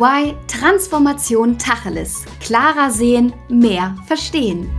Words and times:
EY 0.00 0.34
Transformation 0.46 1.58
Tacheles. 1.58 2.24
Klarer 2.40 2.90
sehen, 2.90 3.34
mehr 3.50 3.94
verstehen. 4.06 4.70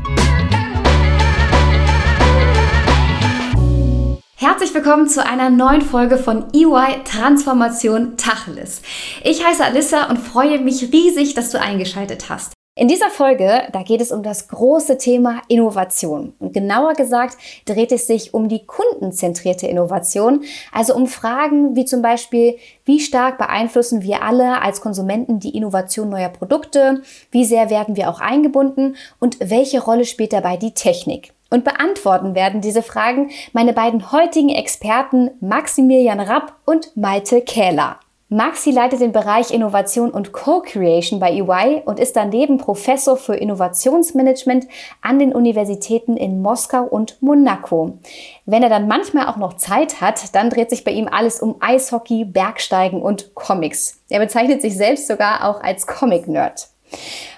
Herzlich 4.35 4.73
willkommen 4.73 5.07
zu 5.07 5.23
einer 5.23 5.51
neuen 5.51 5.83
Folge 5.83 6.17
von 6.17 6.45
EY 6.55 7.03
Transformation 7.03 8.17
Tacheles. 8.17 8.81
Ich 9.23 9.45
heiße 9.45 9.63
Alissa 9.63 10.09
und 10.09 10.17
freue 10.17 10.59
mich 10.59 10.91
riesig, 10.91 11.35
dass 11.35 11.51
du 11.51 11.61
eingeschaltet 11.61 12.29
hast. 12.29 12.53
In 12.81 12.87
dieser 12.87 13.11
Folge, 13.11 13.67
da 13.73 13.83
geht 13.83 14.01
es 14.01 14.11
um 14.11 14.23
das 14.23 14.47
große 14.47 14.97
Thema 14.97 15.43
Innovation. 15.47 16.33
Und 16.39 16.51
genauer 16.51 16.93
gesagt 16.93 17.37
dreht 17.65 17.91
es 17.91 18.07
sich 18.07 18.33
um 18.33 18.49
die 18.49 18.65
kundenzentrierte 18.65 19.67
Innovation, 19.67 20.43
also 20.71 20.95
um 20.95 21.05
Fragen 21.05 21.75
wie 21.75 21.85
zum 21.85 22.01
Beispiel, 22.01 22.57
wie 22.83 22.99
stark 22.99 23.37
beeinflussen 23.37 24.01
wir 24.01 24.23
alle 24.23 24.63
als 24.63 24.81
Konsumenten 24.81 25.39
die 25.39 25.55
Innovation 25.55 26.09
neuer 26.09 26.29
Produkte, 26.29 27.03
wie 27.29 27.45
sehr 27.45 27.69
werden 27.69 27.97
wir 27.97 28.09
auch 28.09 28.19
eingebunden 28.19 28.95
und 29.19 29.37
welche 29.39 29.83
Rolle 29.83 30.05
spielt 30.05 30.33
dabei 30.33 30.57
die 30.57 30.73
Technik. 30.73 31.33
Und 31.51 31.63
beantworten 31.63 32.33
werden 32.33 32.61
diese 32.61 32.81
Fragen 32.81 33.29
meine 33.53 33.73
beiden 33.73 34.11
heutigen 34.11 34.49
Experten 34.49 35.29
Maximilian 35.39 36.19
Rapp 36.19 36.55
und 36.65 36.97
Malte 36.97 37.41
Kähler. 37.41 37.99
Maxi 38.33 38.71
leitet 38.71 39.01
den 39.01 39.11
Bereich 39.11 39.51
Innovation 39.51 40.09
und 40.09 40.31
Co-Creation 40.31 41.19
bei 41.19 41.33
EY 41.33 41.81
und 41.83 41.99
ist 41.99 42.15
daneben 42.15 42.59
Professor 42.59 43.17
für 43.17 43.35
Innovationsmanagement 43.35 44.69
an 45.01 45.19
den 45.19 45.33
Universitäten 45.35 46.15
in 46.15 46.41
Moskau 46.41 46.83
und 46.83 47.21
Monaco. 47.21 47.99
Wenn 48.45 48.63
er 48.63 48.69
dann 48.69 48.87
manchmal 48.87 49.27
auch 49.27 49.35
noch 49.35 49.57
Zeit 49.57 49.99
hat, 49.99 50.33
dann 50.33 50.49
dreht 50.49 50.69
sich 50.69 50.85
bei 50.85 50.91
ihm 50.91 51.09
alles 51.11 51.41
um 51.41 51.57
Eishockey, 51.59 52.23
Bergsteigen 52.23 53.01
und 53.01 53.35
Comics. 53.35 53.99
Er 54.07 54.21
bezeichnet 54.21 54.61
sich 54.61 54.77
selbst 54.77 55.07
sogar 55.07 55.49
auch 55.49 55.61
als 55.61 55.85
Comic-Nerd. 55.85 56.69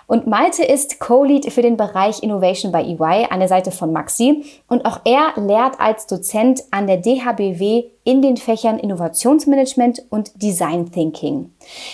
Und 0.08 0.28
Malte 0.28 0.64
ist 0.64 1.00
Co-Lead 1.00 1.52
für 1.52 1.62
den 1.62 1.78
Bereich 1.78 2.22
Innovation 2.22 2.72
bei 2.72 2.84
EY 2.84 3.28
an 3.30 3.40
der 3.40 3.48
Seite 3.48 3.72
von 3.72 3.92
Maxi. 3.92 4.44
Und 4.68 4.86
auch 4.86 5.00
er 5.06 5.34
lehrt 5.42 5.80
als 5.80 6.08
Dozent 6.08 6.64
an 6.72 6.88
der 6.88 6.98
DHBW 6.98 7.86
in 8.04 8.22
den 8.22 8.36
Fächern 8.36 8.80
Innovationsmanagement 8.80 10.04
und 10.10 10.42
Design 10.42 10.92
Thinking. 10.92 11.54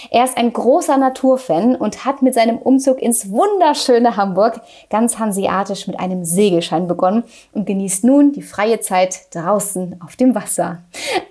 Er 0.10 0.24
ist 0.24 0.38
ein 0.38 0.52
großer 0.52 0.98
Naturfan 0.98 1.76
und 1.76 2.04
hat 2.04 2.24
mit 2.24 2.34
seinem 2.34 2.58
Umzug 2.58 3.00
ins 3.00 3.30
wunderschöne 3.30 4.18
Hamburg 4.18 4.60
ganz 4.90 5.20
hanseatisch 5.20 5.86
mit 5.86 6.00
einem 6.00 6.26
Segelschein 6.26 6.88
begonnen 6.88 7.24
und 7.54 7.68
genießt 7.68 8.04
nun 8.04 8.32
die 8.32 8.42
freie 8.42 8.80
Zeit 8.80 9.34
draußen 9.36 10.02
auf 10.04 10.16
dem 10.16 10.34
Wasser. 10.34 10.80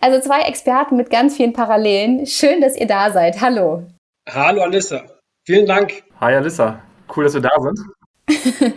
Also 0.01 0.21
zwei 0.21 0.43
Experten 0.43 0.97
mit 0.97 1.11
ganz 1.11 1.37
vielen 1.37 1.53
Parallelen. 1.53 2.25
Schön, 2.25 2.61
dass 2.61 2.77
ihr 2.77 2.87
da 2.87 3.11
seid. 3.11 3.41
Hallo. 3.41 3.83
Hallo 4.31 4.63
Alissa. 4.63 5.18
Vielen 5.49 5.65
Dank. 5.65 6.03
Hi 6.21 6.35
Alissa, 6.35 6.83
cool, 7.17 7.25
dass 7.25 7.33
wir 7.33 7.41
da 7.41 7.49
sind. 7.59 7.81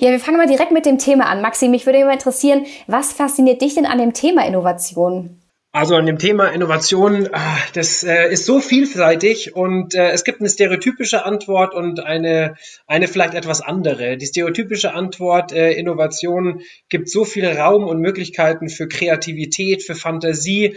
ja, 0.00 0.12
wir 0.12 0.20
fangen 0.20 0.36
mal 0.36 0.46
direkt 0.46 0.70
mit 0.70 0.86
dem 0.86 0.96
Thema 0.96 1.26
an. 1.26 1.42
Maxi, 1.42 1.66
mich 1.66 1.84
würde 1.84 1.98
immer 1.98 2.12
interessieren, 2.12 2.64
was 2.86 3.12
fasziniert 3.12 3.60
dich 3.60 3.74
denn 3.74 3.86
an 3.86 3.98
dem 3.98 4.12
Thema 4.14 4.46
Innovation? 4.46 5.41
Also 5.74 5.96
an 5.96 6.04
dem 6.04 6.18
Thema 6.18 6.48
Innovation, 6.48 7.30
ah, 7.32 7.56
das 7.72 8.04
äh, 8.04 8.30
ist 8.30 8.44
so 8.44 8.60
vielseitig 8.60 9.56
und 9.56 9.94
äh, 9.94 10.10
es 10.10 10.22
gibt 10.22 10.40
eine 10.40 10.50
stereotypische 10.50 11.24
Antwort 11.24 11.74
und 11.74 11.98
eine, 11.98 12.56
eine 12.86 13.08
vielleicht 13.08 13.32
etwas 13.32 13.62
andere. 13.62 14.18
Die 14.18 14.26
stereotypische 14.26 14.92
Antwort, 14.92 15.50
äh, 15.52 15.72
Innovation 15.72 16.60
gibt 16.90 17.08
so 17.08 17.24
viel 17.24 17.46
Raum 17.46 17.84
und 17.84 18.00
Möglichkeiten 18.00 18.68
für 18.68 18.86
Kreativität, 18.86 19.82
für 19.82 19.94
Fantasie. 19.94 20.76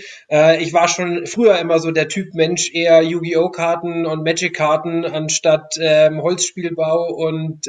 Ich 0.60 0.72
war 0.72 0.88
schon 0.88 1.28
früher 1.28 1.60
immer 1.60 1.80
so 1.80 1.92
der 1.92 2.08
Typ 2.08 2.34
Mensch, 2.34 2.74
eher 2.74 3.02
Yu-Gi-Oh! 3.02 3.50
Karten 3.50 4.06
und 4.06 4.24
Magic-Karten 4.24 5.04
anstatt 5.04 5.76
ähm, 5.78 6.22
Holzspielbau 6.22 7.14
und 7.14 7.68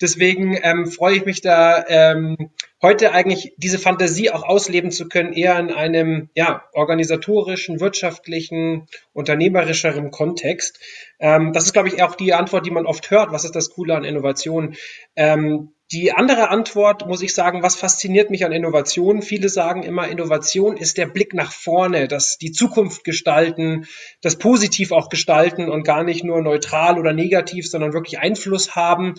deswegen 0.00 0.58
ähm, 0.62 0.86
freue 0.86 1.16
ich 1.16 1.26
mich 1.26 1.42
da 1.42 1.84
ähm, 1.86 2.50
heute 2.82 3.12
eigentlich 3.12 3.54
diese 3.56 3.78
Fantasie 3.78 4.30
auch 4.30 4.42
ausleben 4.42 4.90
zu 4.90 5.08
können, 5.08 5.32
eher 5.32 5.58
in 5.58 5.70
einem 5.70 6.28
ja, 6.34 6.64
organisatorischen, 6.72 7.80
wirtschaftlichen, 7.80 8.86
unternehmerischeren 9.12 10.10
Kontext. 10.10 10.78
Ähm, 11.18 11.52
das 11.52 11.64
ist, 11.64 11.72
glaube 11.72 11.88
ich, 11.88 12.02
auch 12.02 12.14
die 12.14 12.34
Antwort, 12.34 12.66
die 12.66 12.70
man 12.70 12.86
oft 12.86 13.10
hört. 13.10 13.32
Was 13.32 13.44
ist 13.44 13.56
das 13.56 13.70
Coole 13.70 13.96
an 13.96 14.04
Innovation? 14.04 14.76
Ähm, 15.14 15.72
die 15.92 16.10
andere 16.12 16.50
Antwort 16.50 17.06
muss 17.06 17.22
ich 17.22 17.32
sagen, 17.32 17.62
was 17.62 17.76
fasziniert 17.76 18.28
mich 18.28 18.44
an 18.44 18.50
Innovation? 18.50 19.22
Viele 19.22 19.48
sagen 19.48 19.84
immer, 19.84 20.08
Innovation 20.08 20.76
ist 20.76 20.98
der 20.98 21.06
Blick 21.06 21.32
nach 21.32 21.52
vorne, 21.52 22.08
das 22.08 22.38
die 22.38 22.50
Zukunft 22.50 23.04
gestalten, 23.04 23.86
das 24.20 24.36
positiv 24.36 24.90
auch 24.90 25.10
gestalten 25.10 25.70
und 25.70 25.84
gar 25.84 26.02
nicht 26.02 26.24
nur 26.24 26.42
neutral 26.42 26.98
oder 26.98 27.12
negativ, 27.12 27.70
sondern 27.70 27.92
wirklich 27.92 28.18
Einfluss 28.18 28.74
haben 28.74 29.14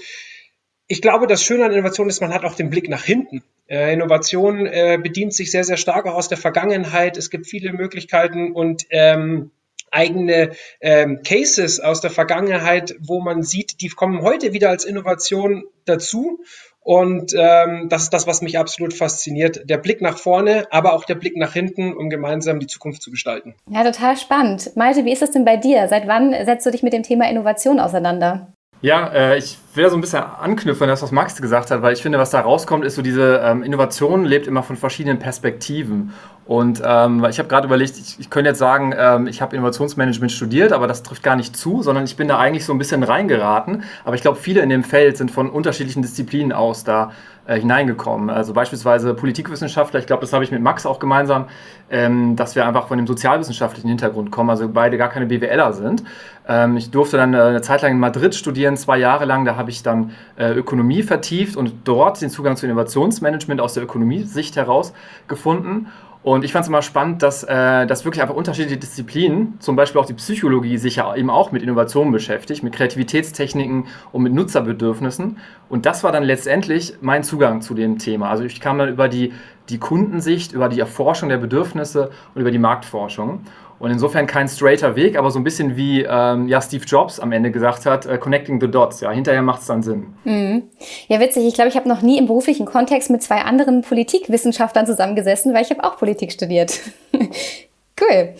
ich 0.87 1.01
glaube, 1.01 1.27
das 1.27 1.43
Schöne 1.43 1.65
an 1.65 1.71
Innovation 1.71 2.09
ist, 2.09 2.21
man 2.21 2.33
hat 2.33 2.45
auch 2.45 2.55
den 2.55 2.69
Blick 2.69 2.89
nach 2.89 3.03
hinten. 3.03 3.43
Äh, 3.67 3.93
Innovation 3.93 4.65
äh, 4.65 4.97
bedient 5.01 5.33
sich 5.33 5.51
sehr, 5.51 5.63
sehr 5.63 5.77
stark 5.77 6.05
auch 6.05 6.15
aus 6.15 6.29
der 6.29 6.37
Vergangenheit. 6.37 7.17
Es 7.17 7.29
gibt 7.29 7.47
viele 7.47 7.73
Möglichkeiten 7.73 8.53
und 8.53 8.85
ähm, 8.89 9.51
eigene 9.91 10.51
ähm, 10.81 11.21
Cases 11.23 11.79
aus 11.79 12.01
der 12.01 12.11
Vergangenheit, 12.11 12.95
wo 12.99 13.19
man 13.19 13.43
sieht, 13.43 13.81
die 13.81 13.89
kommen 13.89 14.21
heute 14.21 14.53
wieder 14.53 14.69
als 14.69 14.85
Innovation 14.85 15.65
dazu. 15.85 16.39
Und 16.79 17.33
ähm, 17.37 17.89
das 17.89 18.03
ist 18.03 18.13
das, 18.13 18.27
was 18.27 18.41
mich 18.41 18.57
absolut 18.57 18.93
fasziniert. 18.93 19.69
Der 19.69 19.77
Blick 19.77 20.01
nach 20.01 20.17
vorne, 20.17 20.67
aber 20.71 20.93
auch 20.93 21.03
der 21.03 21.15
Blick 21.15 21.35
nach 21.35 21.51
hinten, 21.51 21.93
um 21.93 22.09
gemeinsam 22.09 22.61
die 22.61 22.67
Zukunft 22.67 23.01
zu 23.01 23.11
gestalten. 23.11 23.55
Ja, 23.69 23.83
total 23.83 24.15
spannend. 24.15 24.71
Malte, 24.77 25.03
wie 25.03 25.11
ist 25.11 25.21
das 25.21 25.31
denn 25.31 25.43
bei 25.43 25.57
dir? 25.57 25.89
Seit 25.89 26.07
wann 26.07 26.33
setzt 26.45 26.65
du 26.65 26.71
dich 26.71 26.83
mit 26.83 26.93
dem 26.93 27.03
Thema 27.03 27.29
Innovation 27.29 27.81
auseinander? 27.81 28.53
Ja, 28.81 29.07
äh, 29.07 29.37
ich 29.39 29.57
will 29.73 29.85
da 29.85 29.89
so 29.89 29.97
ein 29.97 30.01
bisschen 30.01 30.23
anknüpfen 30.23 30.83
an 30.83 30.89
das, 30.89 31.01
was 31.01 31.11
Max 31.11 31.41
gesagt 31.41 31.71
hat, 31.71 31.81
weil 31.81 31.93
ich 31.93 32.01
finde, 32.03 32.19
was 32.19 32.29
da 32.29 32.41
rauskommt, 32.41 32.85
ist 32.85 32.93
so 32.93 33.01
diese 33.01 33.41
ähm, 33.43 33.63
Innovation 33.63 34.23
lebt 34.23 34.45
immer 34.45 34.61
von 34.61 34.75
verschiedenen 34.75 35.17
Perspektiven. 35.17 36.13
Und 36.45 36.81
ähm, 36.85 37.25
ich 37.25 37.39
habe 37.39 37.49
gerade 37.49 37.65
überlegt, 37.65 37.97
ich, 37.97 38.19
ich 38.19 38.29
könnte 38.29 38.49
jetzt 38.49 38.59
sagen, 38.59 38.93
ähm, 38.95 39.27
ich 39.27 39.41
habe 39.41 39.55
Innovationsmanagement 39.55 40.31
studiert, 40.31 40.73
aber 40.73 40.87
das 40.87 41.01
trifft 41.01 41.23
gar 41.23 41.35
nicht 41.35 41.57
zu, 41.57 41.81
sondern 41.81 42.05
ich 42.05 42.15
bin 42.17 42.27
da 42.27 42.37
eigentlich 42.37 42.65
so 42.65 42.73
ein 42.73 42.77
bisschen 42.77 43.01
reingeraten. 43.01 43.83
Aber 44.05 44.15
ich 44.15 44.21
glaube, 44.21 44.37
viele 44.37 44.61
in 44.61 44.69
dem 44.69 44.83
Feld 44.83 45.17
sind 45.17 45.31
von 45.31 45.49
unterschiedlichen 45.49 46.03
Disziplinen 46.03 46.53
aus 46.53 46.83
da 46.83 47.11
äh, 47.47 47.59
hineingekommen. 47.59 48.29
Also 48.29 48.53
beispielsweise 48.53 49.13
Politikwissenschaftler, 49.13 49.99
ich 49.99 50.05
glaube, 50.05 50.21
das 50.21 50.33
habe 50.33 50.43
ich 50.43 50.51
mit 50.51 50.61
Max 50.61 50.85
auch 50.85 50.99
gemeinsam, 50.99 51.45
ähm, 51.89 52.35
dass 52.35 52.55
wir 52.55 52.67
einfach 52.67 52.87
von 52.87 52.97
dem 52.97 53.07
sozialwissenschaftlichen 53.07 53.87
Hintergrund 53.87 54.31
kommen, 54.31 54.49
also 54.49 54.67
beide 54.69 54.97
gar 54.97 55.09
keine 55.09 55.25
BWLer 55.25 55.73
sind. 55.73 56.03
Ähm, 56.47 56.77
ich 56.77 56.91
durfte 56.91 57.17
dann 57.17 57.33
äh, 57.33 57.37
eine 57.37 57.61
Zeit 57.61 57.81
lang 57.81 57.91
in 57.91 57.99
Madrid 57.99 58.33
studieren, 58.35 58.77
zwei 58.77 58.97
Jahre 58.97 59.25
lang, 59.25 59.45
da 59.45 59.55
habe 59.55 59.69
ich 59.69 59.83
dann 59.83 60.11
äh, 60.37 60.51
Ökonomie 60.51 61.03
vertieft 61.03 61.57
und 61.57 61.73
dort 61.83 62.21
den 62.21 62.29
Zugang 62.29 62.55
zu 62.55 62.65
Innovationsmanagement 62.65 63.61
aus 63.61 63.73
der 63.73 63.83
Ökonomiesicht 63.83 64.55
heraus 64.55 64.93
gefunden. 65.27 65.87
Und 66.23 66.43
ich 66.43 66.51
fand 66.51 66.63
es 66.63 66.67
immer 66.67 66.81
spannend, 66.81 67.23
dass, 67.23 67.43
äh, 67.43 67.87
dass 67.87 68.03
wirklich 68.03 68.21
einfach 68.21 68.35
unterschiedliche 68.35 68.77
Disziplinen, 68.77 69.53
zum 69.59 69.77
Beispiel 69.77 70.01
auch 70.01 70.05
die 70.05 70.13
Psychologie, 70.13 70.77
sich 70.77 70.97
ja 70.97 71.15
eben 71.15 71.29
auch 71.29 71.53
mit 71.53 71.63
Innovationen 71.63 72.11
beschäftigt, 72.11 72.63
mit 72.63 72.73
Kreativitätstechniken 72.73 73.85
und 74.11 74.23
mit 74.23 74.33
Nutzerbedürfnissen. 74.33 75.37
Und 75.69 75.85
das 75.85 76.03
war 76.03 76.11
dann 76.11 76.23
letztendlich 76.23 76.95
mein 76.99 77.23
Zugang 77.23 77.61
zu 77.61 77.75
dem 77.75 77.97
Thema. 77.97 78.29
Also 78.29 78.43
ich 78.43 78.59
kam 78.59 78.77
dann 78.77 78.89
über 78.89 79.07
die, 79.07 79.31
die 79.69 79.77
Kundensicht, 79.77 80.51
über 80.51 80.67
die 80.67 80.81
Erforschung 80.81 81.29
der 81.29 81.37
Bedürfnisse 81.37 82.09
und 82.35 82.41
über 82.41 82.51
die 82.51 82.59
Marktforschung. 82.59 83.43
Und 83.79 83.91
insofern 83.91 84.25
kein 84.25 84.47
straighter 84.47 84.95
Weg, 84.95 85.17
aber 85.17 85.29
so 85.29 85.39
ein 85.39 85.43
bisschen 85.43 85.75
wie 85.75 86.01
ähm, 86.01 86.47
ja, 86.47 86.61
Steve 86.61 86.83
Jobs 86.85 87.19
am 87.19 87.31
Ende 87.31 87.51
gesagt 87.51 87.85
hat, 87.85 88.05
äh, 88.05 88.17
connecting 88.17 88.59
the 88.59 88.67
dots. 88.67 89.01
Ja, 89.01 89.11
hinterher 89.11 89.41
macht 89.41 89.61
es 89.61 89.67
dann 89.67 89.83
Sinn. 89.83 90.15
Mhm. 90.23 90.63
Ja, 91.07 91.19
witzig. 91.19 91.45
Ich 91.45 91.53
glaube, 91.53 91.69
ich 91.69 91.75
habe 91.75 91.87
noch 91.87 92.01
nie 92.01 92.17
im 92.17 92.25
beruflichen 92.25 92.65
Kontext 92.65 93.09
mit 93.09 93.21
zwei 93.21 93.41
anderen 93.41 93.81
Politikwissenschaftlern 93.81 94.87
zusammengesessen, 94.87 95.53
weil 95.53 95.61
ich 95.61 95.69
habe 95.69 95.83
auch 95.83 95.97
Politik 95.97 96.31
studiert. 96.31 96.79
cool. 97.13 98.33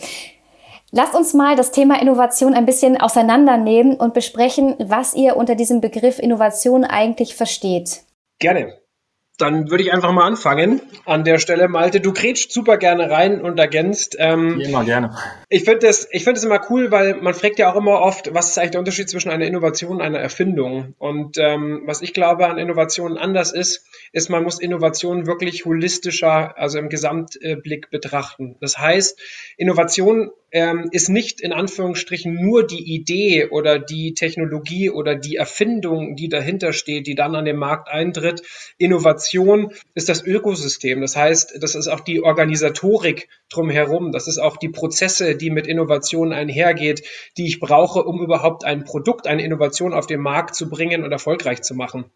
Lasst 0.90 1.14
uns 1.14 1.34
mal 1.34 1.54
das 1.54 1.70
Thema 1.70 2.00
Innovation 2.00 2.54
ein 2.54 2.64
bisschen 2.64 2.98
auseinandernehmen 2.98 3.96
und 3.96 4.14
besprechen, 4.14 4.74
was 4.78 5.14
ihr 5.14 5.36
unter 5.36 5.54
diesem 5.54 5.80
Begriff 5.80 6.18
Innovation 6.18 6.84
eigentlich 6.84 7.34
versteht. 7.34 8.00
Gerne 8.40 8.72
dann 9.38 9.70
würde 9.70 9.84
ich 9.84 9.92
einfach 9.92 10.12
mal 10.12 10.26
anfangen 10.26 10.82
an 11.06 11.24
der 11.24 11.38
Stelle. 11.38 11.68
Malte, 11.68 12.00
du 12.00 12.12
grätscht 12.12 12.50
super 12.50 12.76
gerne 12.76 13.08
rein 13.10 13.40
und 13.40 13.58
ergänzt. 13.58 14.16
Ähm, 14.18 14.60
immer 14.60 14.84
gerne. 14.84 15.16
Ich 15.48 15.64
finde 15.64 15.86
das, 15.86 16.08
ich 16.10 16.24
finde 16.24 16.38
es 16.38 16.44
immer 16.44 16.60
cool, 16.68 16.90
weil 16.90 17.14
man 17.14 17.34
fragt 17.34 17.58
ja 17.58 17.72
auch 17.72 17.76
immer 17.76 18.00
oft, 18.00 18.34
was 18.34 18.48
ist 18.48 18.58
eigentlich 18.58 18.72
der 18.72 18.80
Unterschied 18.80 19.08
zwischen 19.08 19.30
einer 19.30 19.46
Innovation 19.46 19.92
und 19.92 20.02
einer 20.02 20.18
Erfindung? 20.18 20.94
Und 20.98 21.38
ähm, 21.38 21.82
was 21.86 22.02
ich 22.02 22.12
glaube 22.12 22.48
an 22.48 22.58
Innovationen 22.58 23.16
anders 23.16 23.52
ist, 23.52 23.86
ist, 24.12 24.28
man 24.28 24.42
muss 24.42 24.60
Innovationen 24.60 25.26
wirklich 25.26 25.64
holistischer, 25.64 26.58
also 26.58 26.78
im 26.78 26.88
Gesamtblick 26.88 27.90
betrachten. 27.90 28.56
Das 28.60 28.78
heißt, 28.78 29.18
Innovation 29.56 30.30
ähm, 30.50 30.88
ist 30.92 31.08
nicht 31.08 31.40
in 31.40 31.52
Anführungsstrichen 31.52 32.34
nur 32.34 32.66
die 32.66 32.94
Idee 32.94 33.46
oder 33.46 33.78
die 33.78 34.14
Technologie 34.14 34.90
oder 34.90 35.14
die 35.14 35.36
Erfindung, 35.36 36.16
die 36.16 36.28
dahinter 36.28 36.72
steht, 36.72 37.06
die 37.06 37.14
dann 37.14 37.34
an 37.34 37.44
den 37.44 37.56
Markt 37.56 37.88
eintritt. 37.88 38.42
Innovation 38.78 39.72
ist 39.94 40.08
das 40.08 40.22
Ökosystem. 40.24 41.00
Das 41.00 41.16
heißt, 41.16 41.58
das 41.60 41.74
ist 41.74 41.88
auch 41.88 42.00
die 42.00 42.22
Organisatorik 42.22 43.28
drumherum. 43.50 44.12
Das 44.12 44.28
ist 44.28 44.38
auch 44.38 44.56
die 44.56 44.70
Prozesse, 44.70 45.36
die 45.36 45.50
mit 45.50 45.66
Innovation 45.66 46.32
einhergeht, 46.32 47.02
die 47.36 47.46
ich 47.46 47.60
brauche, 47.60 48.02
um 48.02 48.22
überhaupt 48.22 48.64
ein 48.64 48.84
Produkt, 48.84 49.26
eine 49.26 49.44
Innovation 49.44 49.92
auf 49.92 50.06
den 50.06 50.20
Markt 50.20 50.54
zu 50.54 50.70
bringen 50.70 51.04
und 51.04 51.12
erfolgreich 51.12 51.62
zu 51.62 51.74
machen. 51.74 52.06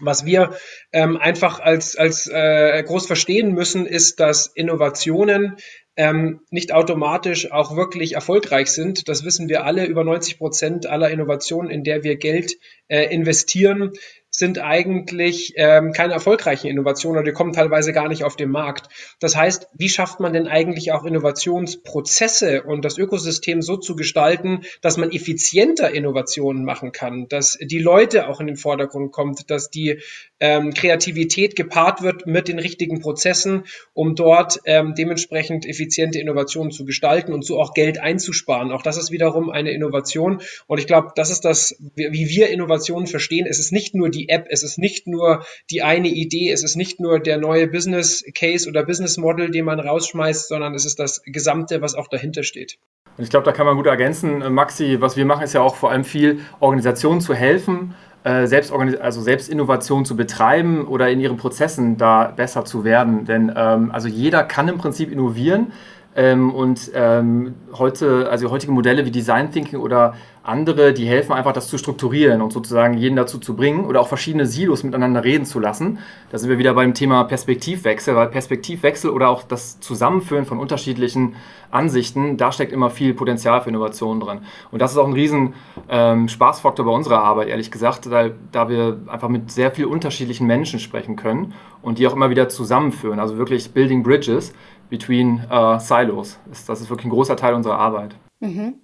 Was 0.00 0.24
wir 0.24 0.56
ähm, 0.92 1.16
einfach 1.16 1.58
als, 1.58 1.96
als 1.96 2.28
äh, 2.28 2.82
groß 2.84 3.06
verstehen 3.06 3.52
müssen, 3.52 3.84
ist, 3.86 4.20
dass 4.20 4.46
Innovationen 4.46 5.56
ähm, 5.98 6.40
nicht 6.50 6.72
automatisch 6.72 7.50
auch 7.50 7.74
wirklich 7.76 8.14
erfolgreich 8.14 8.68
sind. 8.68 9.08
Das 9.08 9.24
wissen 9.24 9.48
wir 9.48 9.64
alle. 9.64 9.84
Über 9.84 10.04
90 10.04 10.38
Prozent 10.38 10.86
aller 10.86 11.10
Innovationen, 11.10 11.70
in 11.70 11.82
der 11.82 12.04
wir 12.04 12.16
Geld 12.16 12.54
äh, 12.86 13.12
investieren, 13.12 13.92
sind 14.30 14.60
eigentlich 14.60 15.54
ähm, 15.56 15.92
keine 15.92 16.12
erfolgreichen 16.12 16.68
Innovationen 16.68 17.18
oder 17.18 17.24
die 17.24 17.32
kommen 17.32 17.52
teilweise 17.52 17.92
gar 17.92 18.08
nicht 18.08 18.22
auf 18.22 18.36
den 18.36 18.50
Markt. 18.50 18.88
Das 19.18 19.34
heißt, 19.34 19.68
wie 19.76 19.88
schafft 19.88 20.20
man 20.20 20.32
denn 20.32 20.46
eigentlich 20.46 20.92
auch 20.92 21.04
Innovationsprozesse 21.04 22.62
und 22.62 22.84
das 22.84 22.96
Ökosystem 22.96 23.60
so 23.60 23.76
zu 23.76 23.96
gestalten, 23.96 24.60
dass 24.82 24.98
man 24.98 25.10
effizienter 25.10 25.90
Innovationen 25.90 26.64
machen 26.64 26.92
kann, 26.92 27.26
dass 27.28 27.58
die 27.60 27.80
Leute 27.80 28.28
auch 28.28 28.40
in 28.40 28.46
den 28.46 28.56
Vordergrund 28.56 29.10
kommt, 29.10 29.50
dass 29.50 29.70
die 29.70 30.00
ähm, 30.40 30.72
Kreativität 30.72 31.56
gepaart 31.56 32.02
wird 32.02 32.26
mit 32.26 32.48
den 32.48 32.58
richtigen 32.58 33.00
Prozessen, 33.00 33.64
um 33.92 34.14
dort 34.14 34.60
ähm, 34.64 34.94
dementsprechend 34.96 35.66
effiziente 35.66 36.20
Innovationen 36.20 36.70
zu 36.70 36.84
gestalten 36.84 37.32
und 37.32 37.44
so 37.44 37.60
auch 37.60 37.74
Geld 37.74 38.00
einzusparen. 38.00 38.72
Auch 38.72 38.82
das 38.82 38.96
ist 38.96 39.10
wiederum 39.10 39.50
eine 39.50 39.72
Innovation 39.72 40.40
und 40.66 40.78
ich 40.78 40.86
glaube, 40.86 41.12
das 41.16 41.30
ist 41.30 41.44
das, 41.44 41.76
wie 41.94 42.28
wir 42.28 42.50
Innovationen 42.50 43.06
verstehen. 43.06 43.46
Es 43.48 43.58
ist 43.58 43.72
nicht 43.72 43.94
nur 43.94 44.10
die 44.10 44.28
App, 44.28 44.46
es 44.48 44.62
ist 44.62 44.78
nicht 44.78 45.06
nur 45.06 45.44
die 45.70 45.82
eine 45.82 46.08
Idee, 46.08 46.50
es 46.50 46.62
ist 46.62 46.76
nicht 46.76 47.00
nur 47.00 47.20
der 47.20 47.38
neue 47.38 47.66
Business 47.66 48.24
Case 48.34 48.68
oder 48.68 48.84
Business 48.84 49.16
Model, 49.16 49.50
den 49.50 49.64
man 49.64 49.80
rausschmeißt, 49.80 50.48
sondern 50.48 50.74
es 50.74 50.84
ist 50.84 50.98
das 50.98 51.22
Gesamte, 51.24 51.82
was 51.82 51.94
auch 51.94 52.08
dahinter 52.08 52.42
steht. 52.42 52.78
Und 53.16 53.24
ich 53.24 53.30
glaube, 53.30 53.44
da 53.44 53.52
kann 53.52 53.66
man 53.66 53.76
gut 53.76 53.86
ergänzen, 53.86 54.42
äh, 54.42 54.48
Maxi, 54.48 55.00
was 55.00 55.16
wir 55.16 55.26
machen, 55.26 55.42
ist 55.42 55.52
ja 55.52 55.60
auch 55.60 55.74
vor 55.74 55.90
allem 55.90 56.04
viel 56.04 56.40
Organisationen 56.60 57.20
zu 57.20 57.34
helfen, 57.34 57.94
äh, 58.28 58.46
selbst, 58.46 58.70
also 58.72 59.22
Selbstinnovation 59.22 60.04
zu 60.04 60.14
betreiben 60.14 60.86
oder 60.86 61.08
in 61.08 61.18
ihren 61.18 61.38
Prozessen 61.38 61.96
da 61.96 62.24
besser 62.24 62.66
zu 62.66 62.84
werden. 62.84 63.24
Denn 63.24 63.50
ähm, 63.56 63.90
also 63.90 64.06
jeder 64.06 64.44
kann 64.44 64.68
im 64.68 64.76
Prinzip 64.76 65.10
innovieren. 65.10 65.72
Ähm, 66.18 66.52
und 66.52 66.90
ähm, 66.94 67.54
heute, 67.74 68.28
also 68.28 68.50
heutige 68.50 68.72
Modelle 68.72 69.04
wie 69.04 69.12
Design 69.12 69.52
Thinking 69.52 69.78
oder 69.78 70.14
andere, 70.42 70.92
die 70.92 71.06
helfen 71.06 71.32
einfach, 71.32 71.52
das 71.52 71.68
zu 71.68 71.78
strukturieren 71.78 72.42
und 72.42 72.52
sozusagen 72.52 72.94
jeden 72.94 73.14
dazu 73.14 73.38
zu 73.38 73.54
bringen 73.54 73.84
oder 73.84 74.00
auch 74.00 74.08
verschiedene 74.08 74.44
Silos 74.44 74.82
miteinander 74.82 75.22
reden 75.22 75.44
zu 75.44 75.60
lassen. 75.60 75.98
Da 76.32 76.38
sind 76.38 76.50
wir 76.50 76.58
wieder 76.58 76.74
beim 76.74 76.92
Thema 76.92 77.22
Perspektivwechsel, 77.22 78.16
weil 78.16 78.28
Perspektivwechsel 78.28 79.10
oder 79.10 79.28
auch 79.28 79.44
das 79.44 79.78
Zusammenführen 79.78 80.44
von 80.44 80.58
unterschiedlichen 80.58 81.36
Ansichten, 81.70 82.36
da 82.36 82.50
steckt 82.50 82.72
immer 82.72 82.90
viel 82.90 83.14
Potenzial 83.14 83.60
für 83.60 83.68
Innovation 83.68 84.18
drin. 84.18 84.40
Und 84.72 84.82
das 84.82 84.92
ist 84.92 84.98
auch 84.98 85.06
ein 85.06 85.12
riesen 85.12 85.54
ähm, 85.88 86.26
Spaßfaktor 86.28 86.84
bei 86.84 86.92
unserer 86.92 87.22
Arbeit, 87.22 87.46
ehrlich 87.46 87.70
gesagt, 87.70 88.06
da, 88.06 88.30
da 88.50 88.68
wir 88.68 89.02
einfach 89.06 89.28
mit 89.28 89.52
sehr 89.52 89.70
vielen 89.70 89.90
unterschiedlichen 89.90 90.48
Menschen 90.48 90.80
sprechen 90.80 91.14
können 91.14 91.52
und 91.82 91.98
die 91.98 92.06
auch 92.08 92.14
immer 92.14 92.30
wieder 92.30 92.48
zusammenführen. 92.48 93.20
Also 93.20 93.36
wirklich 93.36 93.70
Building 93.72 94.02
Bridges 94.02 94.52
between 94.88 95.44
uh, 95.50 95.78
Silos. 95.78 96.38
Das 96.66 96.80
ist 96.80 96.90
wirklich 96.90 97.06
ein 97.06 97.10
großer 97.10 97.36
Teil 97.36 97.54
unserer 97.54 97.78
Arbeit. 97.78 98.16
Mhm. 98.40 98.74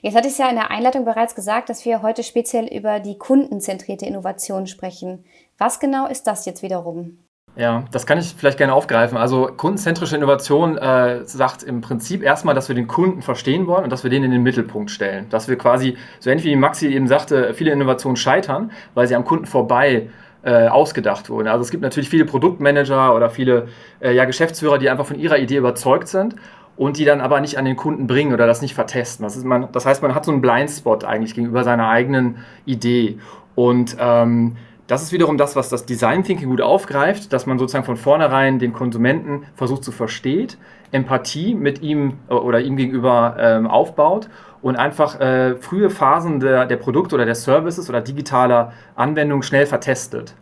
Jetzt 0.00 0.16
hatte 0.16 0.28
ich 0.28 0.38
ja 0.38 0.48
in 0.48 0.56
der 0.56 0.70
Einleitung 0.70 1.04
bereits 1.04 1.34
gesagt, 1.34 1.68
dass 1.68 1.84
wir 1.84 2.02
heute 2.02 2.22
speziell 2.22 2.66
über 2.66 3.00
die 3.00 3.18
kundenzentrierte 3.18 4.06
Innovation 4.06 4.66
sprechen. 4.66 5.24
Was 5.58 5.80
genau 5.80 6.06
ist 6.06 6.26
das 6.26 6.46
jetzt 6.46 6.62
wiederum? 6.62 7.18
Ja, 7.54 7.84
das 7.90 8.06
kann 8.06 8.16
ich 8.16 8.34
vielleicht 8.34 8.56
gerne 8.56 8.72
aufgreifen. 8.72 9.18
Also 9.18 9.50
kundenzentrische 9.54 10.16
Innovation 10.16 10.78
äh, 10.78 11.26
sagt 11.26 11.62
im 11.62 11.82
Prinzip 11.82 12.22
erstmal, 12.22 12.54
dass 12.54 12.68
wir 12.68 12.74
den 12.74 12.86
Kunden 12.86 13.20
verstehen 13.20 13.66
wollen 13.66 13.84
und 13.84 13.90
dass 13.90 14.04
wir 14.04 14.10
den 14.10 14.24
in 14.24 14.30
den 14.30 14.42
Mittelpunkt 14.42 14.90
stellen. 14.90 15.28
Dass 15.28 15.48
wir 15.48 15.58
quasi, 15.58 15.98
so 16.18 16.30
ähnlich 16.30 16.46
wie 16.46 16.56
Maxi 16.56 16.86
eben 16.88 17.08
sagte, 17.08 17.52
viele 17.52 17.70
Innovationen 17.72 18.16
scheitern, 18.16 18.72
weil 18.94 19.06
sie 19.06 19.14
am 19.14 19.26
Kunden 19.26 19.44
vorbei 19.44 20.08
äh, 20.42 20.68
ausgedacht 20.68 21.30
wurden. 21.30 21.48
Also 21.48 21.62
es 21.62 21.70
gibt 21.70 21.82
natürlich 21.82 22.08
viele 22.08 22.24
Produktmanager 22.24 23.14
oder 23.14 23.30
viele 23.30 23.68
äh, 24.00 24.14
ja, 24.14 24.24
Geschäftsführer, 24.24 24.78
die 24.78 24.90
einfach 24.90 25.06
von 25.06 25.18
ihrer 25.18 25.38
Idee 25.38 25.56
überzeugt 25.56 26.08
sind 26.08 26.36
und 26.76 26.98
die 26.98 27.04
dann 27.04 27.20
aber 27.20 27.40
nicht 27.40 27.58
an 27.58 27.64
den 27.64 27.76
Kunden 27.76 28.06
bringen 28.06 28.32
oder 28.32 28.46
das 28.46 28.62
nicht 28.62 28.74
vertesten. 28.74 29.22
Das, 29.22 29.36
ist 29.36 29.44
man, 29.44 29.68
das 29.72 29.86
heißt, 29.86 30.02
man 30.02 30.14
hat 30.14 30.24
so 30.24 30.32
einen 30.32 30.40
Blindspot 30.40 31.04
eigentlich 31.04 31.34
gegenüber 31.34 31.64
seiner 31.64 31.88
eigenen 31.88 32.38
Idee. 32.64 33.18
Und 33.54 33.96
ähm, 34.00 34.56
das 34.86 35.02
ist 35.02 35.12
wiederum 35.12 35.38
das, 35.38 35.54
was 35.54 35.68
das 35.68 35.86
Design 35.86 36.24
Thinking 36.24 36.48
gut 36.48 36.60
aufgreift, 36.60 37.32
dass 37.32 37.46
man 37.46 37.58
sozusagen 37.58 37.84
von 37.84 37.96
vornherein 37.96 38.58
den 38.58 38.72
Konsumenten 38.72 39.44
versucht 39.54 39.84
zu 39.84 39.92
verstehen, 39.92 40.48
Empathie 40.90 41.54
mit 41.54 41.82
ihm 41.82 42.18
äh, 42.28 42.34
oder 42.34 42.60
ihm 42.60 42.76
gegenüber 42.76 43.36
ähm, 43.38 43.66
aufbaut 43.66 44.28
und 44.62 44.76
einfach 44.76 45.20
äh, 45.20 45.56
frühe 45.56 45.90
Phasen 45.90 46.40
der, 46.40 46.66
der 46.66 46.76
Produkte 46.76 47.16
oder 47.16 47.26
der 47.26 47.34
Services 47.34 47.88
oder 47.88 48.00
digitaler 48.00 48.72
Anwendungen 48.94 49.42
schnell 49.42 49.66
vertestet. 49.66 50.34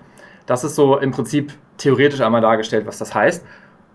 Das 0.47 0.63
ist 0.63 0.75
so 0.75 0.99
im 0.99 1.11
Prinzip 1.11 1.53
theoretisch 1.79 2.21
einmal 2.21 2.41
dargestellt, 2.41 2.87
was 2.87 2.99
das 2.99 3.15
heißt. 3.15 3.45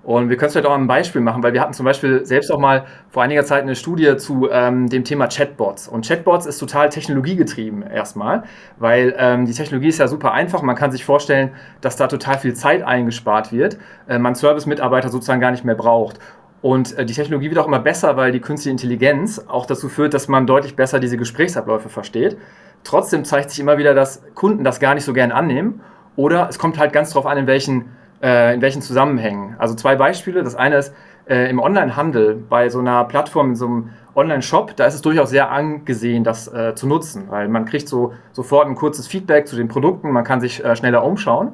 Und 0.05 0.29
wir 0.29 0.37
können 0.37 0.47
es 0.47 0.53
vielleicht 0.53 0.67
auch 0.67 0.75
ein 0.75 0.85
Beispiel 0.85 1.19
machen, 1.19 1.41
weil 1.41 1.53
wir 1.53 1.61
hatten 1.61 1.73
zum 1.73 1.83
Beispiel 1.83 2.23
selbst 2.25 2.51
auch 2.51 2.59
mal 2.59 2.85
vor 3.09 3.23
einiger 3.23 3.43
Zeit 3.43 3.63
eine 3.63 3.75
Studie 3.75 4.17
zu 4.17 4.47
ähm, 4.51 4.87
dem 4.87 5.03
Thema 5.03 5.25
Chatbots. 5.27 5.87
Und 5.87 6.07
Chatbots 6.07 6.45
ist 6.45 6.59
total 6.59 6.89
technologiegetrieben 6.89 7.81
erstmal, 7.81 8.43
weil 8.77 9.15
ähm, 9.17 9.47
die 9.47 9.53
Technologie 9.53 9.87
ist 9.87 9.97
ja 9.97 10.07
super 10.07 10.31
einfach. 10.31 10.61
Man 10.61 10.75
kann 10.75 10.91
sich 10.91 11.03
vorstellen, 11.03 11.55
dass 11.81 11.95
da 11.95 12.05
total 12.05 12.37
viel 12.37 12.53
Zeit 12.53 12.83
eingespart 12.83 13.51
wird, 13.51 13.79
äh, 14.07 14.19
man 14.19 14.35
Service-Mitarbeiter 14.35 15.09
sozusagen 15.09 15.41
gar 15.41 15.51
nicht 15.51 15.65
mehr 15.65 15.75
braucht. 15.75 16.19
Und 16.65 16.97
äh, 16.97 17.05
die 17.05 17.13
Technologie 17.13 17.51
wird 17.51 17.59
auch 17.59 17.67
immer 17.67 17.77
besser, 17.77 18.17
weil 18.17 18.31
die 18.31 18.39
künstliche 18.39 18.71
Intelligenz 18.71 19.39
auch 19.47 19.67
dazu 19.67 19.87
führt, 19.87 20.15
dass 20.15 20.27
man 20.27 20.47
deutlich 20.47 20.75
besser 20.75 20.99
diese 20.99 21.15
Gesprächsabläufe 21.15 21.89
versteht. 21.89 22.37
Trotzdem 22.83 23.23
zeigt 23.23 23.51
sich 23.51 23.59
immer 23.59 23.77
wieder, 23.77 23.93
dass 23.93 24.23
Kunden 24.33 24.63
das 24.63 24.79
gar 24.79 24.95
nicht 24.95 25.03
so 25.03 25.13
gern 25.13 25.31
annehmen. 25.31 25.81
Oder 26.15 26.49
es 26.49 26.57
kommt 26.57 26.79
halt 26.79 26.91
ganz 26.91 27.11
darauf 27.11 27.27
an, 27.27 27.37
in 27.37 27.45
welchen 27.45 27.91
äh, 28.23 28.55
in 28.55 28.61
welchen 28.63 28.81
Zusammenhängen. 28.81 29.55
Also 29.59 29.75
zwei 29.75 29.95
Beispiele. 29.95 30.41
Das 30.41 30.55
eine 30.55 30.77
ist 30.77 30.91
äh, 31.29 31.47
im 31.51 31.59
Onlinehandel 31.59 32.33
bei 32.49 32.69
so 32.69 32.79
einer 32.79 33.03
Plattform, 33.03 33.49
in 33.49 33.55
so 33.55 33.67
einem 33.67 33.89
Online-Shop, 34.15 34.75
da 34.75 34.87
ist 34.87 34.95
es 34.95 35.01
durchaus 35.01 35.29
sehr 35.29 35.51
angesehen, 35.51 36.23
das 36.23 36.51
äh, 36.51 36.73
zu 36.73 36.87
nutzen, 36.87 37.25
weil 37.29 37.47
man 37.47 37.65
kriegt 37.65 37.87
so 37.87 38.13
sofort 38.31 38.67
ein 38.67 38.73
kurzes 38.73 39.05
Feedback 39.05 39.47
zu 39.47 39.55
den 39.55 39.67
Produkten, 39.67 40.09
man 40.09 40.23
kann 40.23 40.41
sich 40.41 40.65
äh, 40.65 40.75
schneller 40.75 41.03
umschauen. 41.03 41.51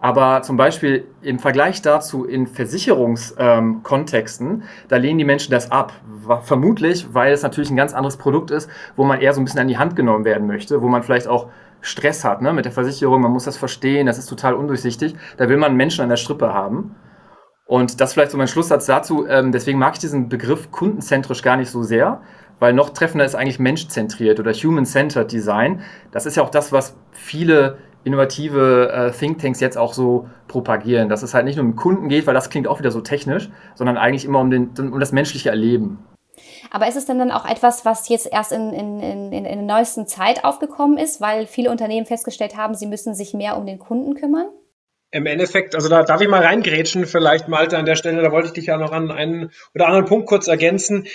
Aber 0.00 0.42
zum 0.42 0.56
Beispiel 0.56 1.06
im 1.22 1.40
Vergleich 1.40 1.82
dazu 1.82 2.24
in 2.24 2.46
Versicherungskontexten, 2.46 4.50
ähm, 4.50 4.62
da 4.88 4.96
lehnen 4.96 5.18
die 5.18 5.24
Menschen 5.24 5.50
das 5.50 5.72
ab. 5.72 5.92
Vermutlich, 6.42 7.12
weil 7.12 7.32
es 7.32 7.42
natürlich 7.42 7.70
ein 7.70 7.76
ganz 7.76 7.94
anderes 7.94 8.16
Produkt 8.16 8.50
ist, 8.50 8.70
wo 8.96 9.04
man 9.04 9.20
eher 9.20 9.34
so 9.34 9.40
ein 9.40 9.44
bisschen 9.44 9.60
an 9.60 9.68
die 9.68 9.78
Hand 9.78 9.96
genommen 9.96 10.24
werden 10.24 10.46
möchte, 10.46 10.82
wo 10.82 10.88
man 10.88 11.02
vielleicht 11.02 11.26
auch 11.26 11.48
Stress 11.80 12.24
hat 12.24 12.42
ne, 12.42 12.52
mit 12.52 12.64
der 12.64 12.72
Versicherung, 12.72 13.22
man 13.22 13.32
muss 13.32 13.44
das 13.44 13.56
verstehen, 13.56 14.06
das 14.06 14.18
ist 14.18 14.26
total 14.26 14.54
undurchsichtig. 14.54 15.14
Da 15.36 15.48
will 15.48 15.56
man 15.56 15.76
Menschen 15.76 16.02
an 16.02 16.08
der 16.08 16.16
Strippe 16.16 16.52
haben. 16.52 16.94
Und 17.66 18.00
das 18.00 18.14
vielleicht 18.14 18.30
so 18.30 18.38
mein 18.38 18.48
Schlusssatz 18.48 18.86
dazu. 18.86 19.26
Ähm, 19.26 19.52
deswegen 19.52 19.78
mag 19.78 19.94
ich 19.94 20.00
diesen 20.00 20.28
Begriff 20.28 20.70
kundenzentrisch 20.70 21.42
gar 21.42 21.56
nicht 21.56 21.70
so 21.70 21.82
sehr, 21.82 22.22
weil 22.58 22.72
noch 22.72 22.90
treffender 22.90 23.24
ist 23.24 23.34
eigentlich 23.34 23.58
menschzentriert 23.58 24.40
oder 24.40 24.52
human-centered 24.52 25.30
Design. 25.30 25.82
Das 26.10 26.26
ist 26.26 26.36
ja 26.36 26.42
auch 26.42 26.50
das, 26.50 26.72
was 26.72 26.96
viele 27.12 27.78
innovative 28.04 28.90
äh, 28.92 29.10
Thinktanks 29.10 29.60
jetzt 29.60 29.76
auch 29.76 29.92
so 29.92 30.28
propagieren, 30.46 31.08
dass 31.08 31.22
es 31.22 31.34
halt 31.34 31.44
nicht 31.44 31.56
nur 31.56 31.64
um 31.64 31.76
Kunden 31.76 32.08
geht, 32.08 32.26
weil 32.26 32.34
das 32.34 32.50
klingt 32.50 32.66
auch 32.66 32.78
wieder 32.78 32.90
so 32.90 33.00
technisch, 33.00 33.50
sondern 33.74 33.96
eigentlich 33.96 34.24
immer 34.24 34.40
um, 34.40 34.50
den, 34.50 34.70
um 34.78 34.98
das 34.98 35.12
menschliche 35.12 35.50
Erleben. 35.50 35.98
Aber 36.70 36.86
ist 36.88 36.96
es 36.96 37.06
denn 37.06 37.18
dann 37.18 37.30
auch 37.30 37.48
etwas, 37.48 37.84
was 37.84 38.08
jetzt 38.08 38.30
erst 38.30 38.52
in, 38.52 38.72
in, 38.72 39.00
in, 39.00 39.32
in 39.32 39.44
der 39.44 39.56
neuesten 39.56 40.06
Zeit 40.06 40.44
aufgekommen 40.44 40.98
ist, 40.98 41.20
weil 41.20 41.46
viele 41.46 41.70
Unternehmen 41.70 42.06
festgestellt 42.06 42.56
haben, 42.56 42.74
sie 42.74 42.86
müssen 42.86 43.14
sich 43.14 43.34
mehr 43.34 43.56
um 43.56 43.66
den 43.66 43.78
Kunden 43.78 44.14
kümmern? 44.14 44.46
Im 45.10 45.24
Endeffekt, 45.24 45.74
also 45.74 45.88
da 45.88 46.02
darf 46.02 46.20
ich 46.20 46.28
mal 46.28 46.42
reingrätschen, 46.42 47.06
vielleicht 47.06 47.48
Malte 47.48 47.78
an 47.78 47.86
der 47.86 47.96
Stelle, 47.96 48.20
da 48.20 48.30
wollte 48.30 48.48
ich 48.48 48.52
dich 48.52 48.66
ja 48.66 48.76
noch 48.76 48.92
an 48.92 49.10
einen 49.10 49.50
oder 49.74 49.86
anderen 49.86 50.04
Punkt 50.04 50.26
kurz 50.26 50.48
ergänzen. 50.48 51.06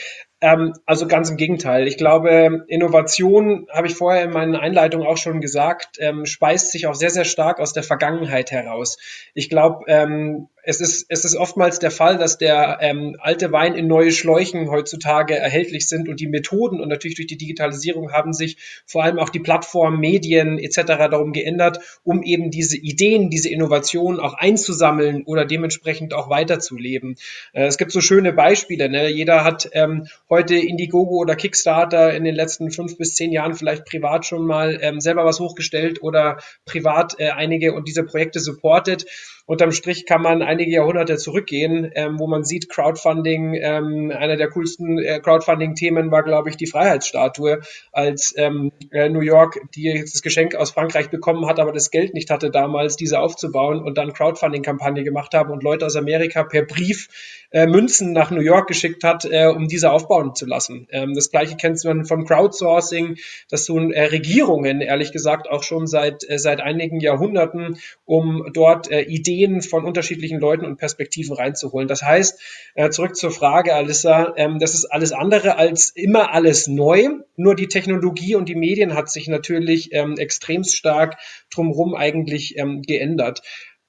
Ähm, 0.42 0.74
also 0.86 1.08
ganz 1.08 1.30
im 1.30 1.38
Gegenteil. 1.38 1.88
Ich 1.88 1.98
glaube, 1.98 2.66
Innovation, 2.68 3.68
habe 3.72 3.88
ich 3.88 3.96
vorher 3.96 4.24
in 4.24 4.32
meinen 4.32 4.56
Einleitungen 4.56 5.08
auch 5.08 5.18
schon 5.18 5.42
gesagt, 5.42 5.98
ähm, 6.00 6.26
speist 6.26 6.72
sich 6.72 6.88
auch 6.88 6.96
sehr, 6.96 7.12
sehr 7.12 7.24
stark 7.24 7.60
aus 7.60 7.74
der 7.74 7.84
Vergangenheit 7.84 8.52
heraus. 8.52 8.98
Ich 9.36 9.48
glaube, 9.48 9.86
ähm, 9.88 10.50
es 10.64 10.80
ist, 10.80 11.06
es 11.10 11.26
ist 11.26 11.36
oftmals 11.36 11.80
der 11.80 11.92
Fall, 11.92 12.18
dass 12.18 12.38
der 12.38 12.78
ähm, 12.82 13.18
alte 13.20 13.52
Wein 13.52 13.76
in 13.76 13.88
neue 13.88 14.12
Schläuchen 14.12 14.72
heutzutage 14.72 15.36
erhältlich 15.36 15.90
sind 15.90 16.08
und 16.08 16.22
die 16.22 16.28
Methoden 16.28 16.80
und 16.80 16.88
natürlich 16.88 17.16
durch 17.16 17.28
die 17.28 17.38
Digitalisierung 17.38 18.14
haben 18.14 18.32
sich 18.32 18.58
vor 18.86 19.04
allem 19.04 19.20
auch 19.20 19.30
die 19.30 19.42
Plattformen, 19.42 20.00
Medien 20.00 20.58
etc. 20.58 20.84
darum 21.12 21.34
geändert, 21.34 21.80
um 22.04 22.24
eben 22.24 22.50
diese 22.50 22.78
Ideen, 22.78 23.30
diese 23.30 23.50
Innovationen 23.50 24.22
auch 24.22 24.36
einzusammeln 24.36 25.24
oder 25.26 25.44
dementsprechend 25.44 26.14
auch 26.14 26.30
weiterzuleben. 26.30 27.18
Äh, 27.52 27.66
es 27.66 27.78
gibt 27.78 27.92
so 27.92 28.00
schöne 28.00 28.32
Beispiele. 28.32 28.90
Ne? 28.90 29.10
Jeder 29.10 29.44
hat 29.44 29.70
ähm, 29.74 30.08
heute 30.30 30.56
Indiegogo 30.56 31.18
oder 31.18 31.36
Kickstarter 31.36 32.14
in 32.14 32.24
den 32.24 32.36
letzten 32.36 32.72
fünf 32.72 32.98
bis 32.98 33.16
zehn 33.16 33.34
Jahren 33.34 33.56
vielleicht 33.56 33.84
privat 33.84 34.26
schon 34.26 34.46
mal 34.46 34.80
ähm, 34.82 35.02
selber 35.02 35.26
was 35.26 35.42
hochgestellt 35.42 36.02
oder 36.02 36.38
privat 36.66 37.20
äh, 37.20 37.32
einige 37.32 37.74
und 37.74 37.90
diese 37.90 38.04
Projekte 38.04 38.40
supportet 38.40 39.06
unterm 39.46 39.72
Strich 39.72 40.06
kann 40.06 40.22
man 40.22 40.42
einige 40.42 40.72
Jahrhunderte 40.72 41.18
zurückgehen, 41.18 41.92
ähm, 41.96 42.20
wo 42.20 42.28
man 42.28 42.44
sieht, 42.44 42.70
Crowdfunding, 42.70 43.56
ähm, 43.56 44.12
einer 44.16 44.38
der 44.38 44.50
coolsten 44.50 45.00
äh, 45.00 45.20
Crowdfunding-Themen 45.20 46.12
war, 46.12 46.24
glaube 46.24 46.50
ich, 46.50 46.58
die 46.58 46.68
Freiheitsstatue, 46.68 47.62
als 47.92 48.34
ähm, 48.38 48.72
äh, 48.92 49.10
New 49.10 49.22
York, 49.22 49.60
die 49.76 50.02
das 50.02 50.22
Geschenk 50.22 50.56
aus 50.56 50.72
Frankreich 50.72 51.10
bekommen 51.10 51.46
hat, 51.48 51.60
aber 51.60 51.74
das 51.74 51.92
Geld 51.92 52.14
nicht 52.14 52.30
hatte 52.30 52.52
damals, 52.52 52.96
diese 52.96 53.20
aufzubauen 53.20 53.82
und 53.82 53.98
dann 53.98 54.14
Crowdfunding-Kampagne 54.14 55.04
gemacht 55.04 55.34
haben 55.34 55.52
und 55.52 55.64
Leute 55.64 55.86
aus 55.86 55.96
Amerika 55.96 56.44
per 56.44 56.64
Brief 56.64 57.10
äh, 57.52 57.68
Münzen 57.68 58.14
nach 58.14 58.32
New 58.32 58.42
York 58.42 58.68
geschickt 58.68 59.04
hat, 59.04 59.26
äh, 59.26 59.48
um 59.48 59.68
diese 59.68 59.92
aufbauen 59.92 60.36
zu 60.36 60.46
lassen. 60.46 60.88
Ähm, 60.90 61.14
das 61.14 61.30
gleiche 61.30 61.56
kennt 61.56 61.84
man 61.84 62.06
von 62.06 62.26
Crowdsourcing, 62.26 63.18
das 63.50 63.66
tun 63.66 63.92
äh, 63.92 64.06
Regierungen, 64.06 64.82
ehrlich 64.82 65.12
gesagt, 65.12 65.50
auch 65.50 65.64
schon 65.64 65.86
seit, 65.86 66.28
äh, 66.30 66.40
seit 66.40 66.62
einigen 66.62 67.00
Jahrhunderten, 67.00 67.78
um 68.06 68.50
dort 68.54 68.90
äh, 68.90 69.02
Ideen 69.02 69.33
von 69.70 69.86
unterschiedlichen 69.86 70.40
Leuten 70.40 70.66
und 70.66 70.78
Perspektiven 70.78 71.36
reinzuholen. 71.36 71.88
Das 71.88 72.04
heißt, 72.04 72.40
äh, 72.76 72.90
zurück 72.90 73.16
zur 73.16 73.32
Frage, 73.32 73.74
Alissa, 73.74 74.34
ähm, 74.38 74.60
das 74.60 74.74
ist 74.74 74.86
alles 74.86 75.12
andere 75.12 75.58
als 75.58 75.90
immer 75.90 76.34
alles 76.34 76.68
neu, 76.68 77.10
nur 77.36 77.56
die 77.56 77.68
Technologie 77.68 78.36
und 78.36 78.50
die 78.50 78.56
Medien 78.56 78.94
hat 78.94 79.10
sich 79.10 79.28
natürlich 79.28 79.94
ähm, 79.94 80.16
extremst 80.18 80.76
stark 80.76 81.18
drumherum 81.52 81.96
eigentlich 81.96 82.58
ähm, 82.58 82.82
geändert. 82.82 83.42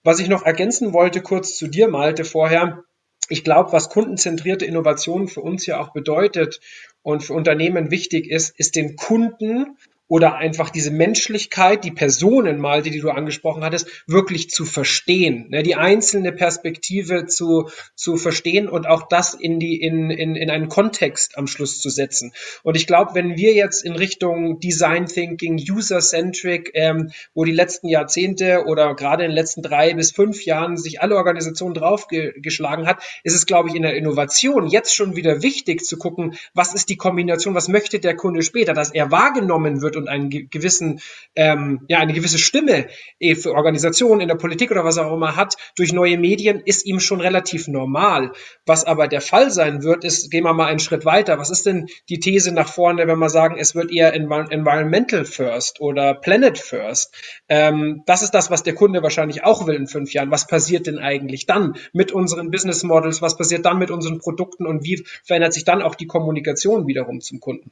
Was 0.03 0.21
ich 0.21 0.29
noch 0.29 0.45
ergänzen 0.45 0.93
wollte, 0.93 1.23
kurz 1.23 1.57
zu 1.57 1.67
dir, 1.67 1.89
Malte, 1.89 2.25
vorher, 2.25 2.85
ich 3.29 3.43
glaube, 3.43 3.73
was 3.73 3.89
kundenzentrierte 3.89 4.67
Innovation 4.67 5.29
für 5.29 5.41
uns 5.41 5.65
ja 5.67 5.81
auch 5.81 5.93
bedeutet 5.93 6.61
und 7.03 7.23
für 7.23 7.33
Unternehmen 7.33 7.91
wichtig 7.91 8.31
ist, 8.31 8.59
ist 8.59 8.77
den 8.77 8.97
Kunden 8.97 9.79
oder 10.07 10.37
einfach 10.37 10.69
diese 10.71 10.91
Menschlichkeit, 10.91 11.83
die 11.83 11.91
Personen 11.91 12.59
mal, 12.59 12.83
die, 12.83 13.01
du 13.01 13.11
angesprochen 13.11 13.65
hattest, 13.65 13.89
wirklich 14.07 14.51
zu 14.51 14.65
verstehen, 14.65 15.47
ne, 15.49 15.63
die 15.63 15.77
einzelne 15.77 16.33
Perspektive 16.33 17.27
zu, 17.27 17.71
zu 17.95 18.17
verstehen 18.17 18.69
und 18.69 18.87
auch 18.87 19.09
das 19.09 19.33
in 19.35 19.59
die, 19.59 19.81
in, 19.81 20.11
in, 20.11 20.37
in 20.37 20.51
einen 20.51 20.69
Kontext 20.69 21.39
am 21.39 21.47
Schluss 21.47 21.81
zu 21.81 21.89
setzen. 21.89 22.33
Und 22.63 22.77
ich 22.77 22.87
glaube, 22.87 23.15
wenn 23.15 23.37
wir 23.37 23.55
jetzt 23.55 23.83
in 23.83 23.95
Richtung 23.95 24.61
Design 24.61 25.07
Thinking, 25.07 25.57
User-Centric, 25.59 26.73
ähm, 26.75 27.11
wo 27.33 27.45
die 27.45 27.53
letzten 27.53 27.89
Jahrzehnte 27.89 28.65
oder 28.67 28.95
gerade 28.95 29.25
in 29.25 29.31
den 29.31 29.37
letzten 29.37 29.63
drei 29.63 29.95
bis 29.95 30.13
fünf 30.13 30.45
Jahren 30.45 30.77
sich 30.77 31.01
alle 31.01 31.17
Organisationen 31.17 31.75
draufgeschlagen 31.75 32.87
hat, 32.87 33.03
ist 33.23 33.35
es, 33.35 33.47
glaube 33.47 33.71
ich, 33.71 33.75
in 33.75 33.83
der 33.83 33.97
Innovation 33.97 34.67
jetzt 34.67 34.95
schon 34.95 35.17
wieder 35.17 35.43
wichtig 35.43 35.83
zu 35.85 35.97
gucken, 35.97 36.35
was 36.53 36.75
ist 36.75 36.91
die 36.91 36.97
Kombination, 36.97 37.55
was 37.55 37.69
möchte 37.69 38.01
der 38.01 38.17
Kunde 38.17 38.43
später, 38.43 38.75
dass 38.75 38.93
er 38.93 39.11
wahrgenommen 39.11 39.81
wird 39.81 39.95
wird 39.95 40.04
und 40.05 40.09
einen 40.11 40.51
gewissen, 40.51 41.01
ähm, 41.35 41.81
ja, 41.89 41.99
eine 41.99 42.13
gewisse 42.13 42.39
Stimme 42.39 42.89
eh, 43.19 43.35
für 43.35 43.53
Organisationen 43.53 44.21
in 44.21 44.29
der 44.29 44.35
Politik 44.35 44.71
oder 44.71 44.85
was 44.85 44.99
auch 44.99 45.13
immer 45.13 45.37
hat 45.37 45.57
durch 45.77 45.93
neue 45.93 46.19
Medien, 46.19 46.61
ist 46.65 46.87
ihm 46.87 47.01
schon 47.01 47.21
relativ 47.21 47.69
normal. 47.69 48.33
Was 48.67 48.85
aber 48.85 49.09
der 49.09 49.21
Fall 49.21 49.51
sein 49.51 49.83
wird, 49.83 50.05
ist, 50.05 50.31
gehen 50.31 50.45
wir 50.45 50.53
mal 50.53 50.67
einen 50.67 50.79
Schritt 50.79 51.05
weiter. 51.05 51.39
Was 51.39 51.51
ist 51.51 51.65
denn 51.67 51.87
die 52.09 52.21
These 52.21 52.53
nach 52.53 52.69
vorne, 52.69 53.07
wenn 53.07 53.19
wir 53.19 53.31
sagen, 53.31 53.57
es 53.59 53.75
wird 53.75 53.91
eher 53.91 54.13
Environmental 54.13 55.25
First 55.25 55.81
oder 55.81 56.15
Planet 56.15 56.59
First? 56.59 57.15
Ähm, 57.49 58.03
das 58.07 58.23
ist 58.23 58.33
das, 58.33 58.51
was 58.51 58.63
der 58.63 58.75
Kunde 58.75 59.03
wahrscheinlich 59.03 59.45
auch 59.45 59.67
will 59.67 59.75
in 59.75 59.87
fünf 59.87 60.13
Jahren. 60.13 60.31
Was 60.31 60.47
passiert 60.47 60.87
denn 60.87 60.99
eigentlich 60.99 61.47
dann 61.47 61.77
mit 61.93 62.13
unseren 62.13 62.51
Business 62.51 62.83
Models? 62.83 63.23
Was 63.23 63.37
passiert 63.37 63.65
dann 63.65 63.79
mit 63.79 63.91
unseren 63.91 64.19
Produkten 64.19 64.67
und 64.67 64.85
wie 64.85 65.05
verändert 65.25 65.55
sich 65.55 65.65
dann 65.65 65.81
auch 65.81 65.95
die 65.95 66.07
Kommunikation 66.07 66.87
wiederum 66.87 67.21
zum 67.21 67.41
Kunden? 67.41 67.71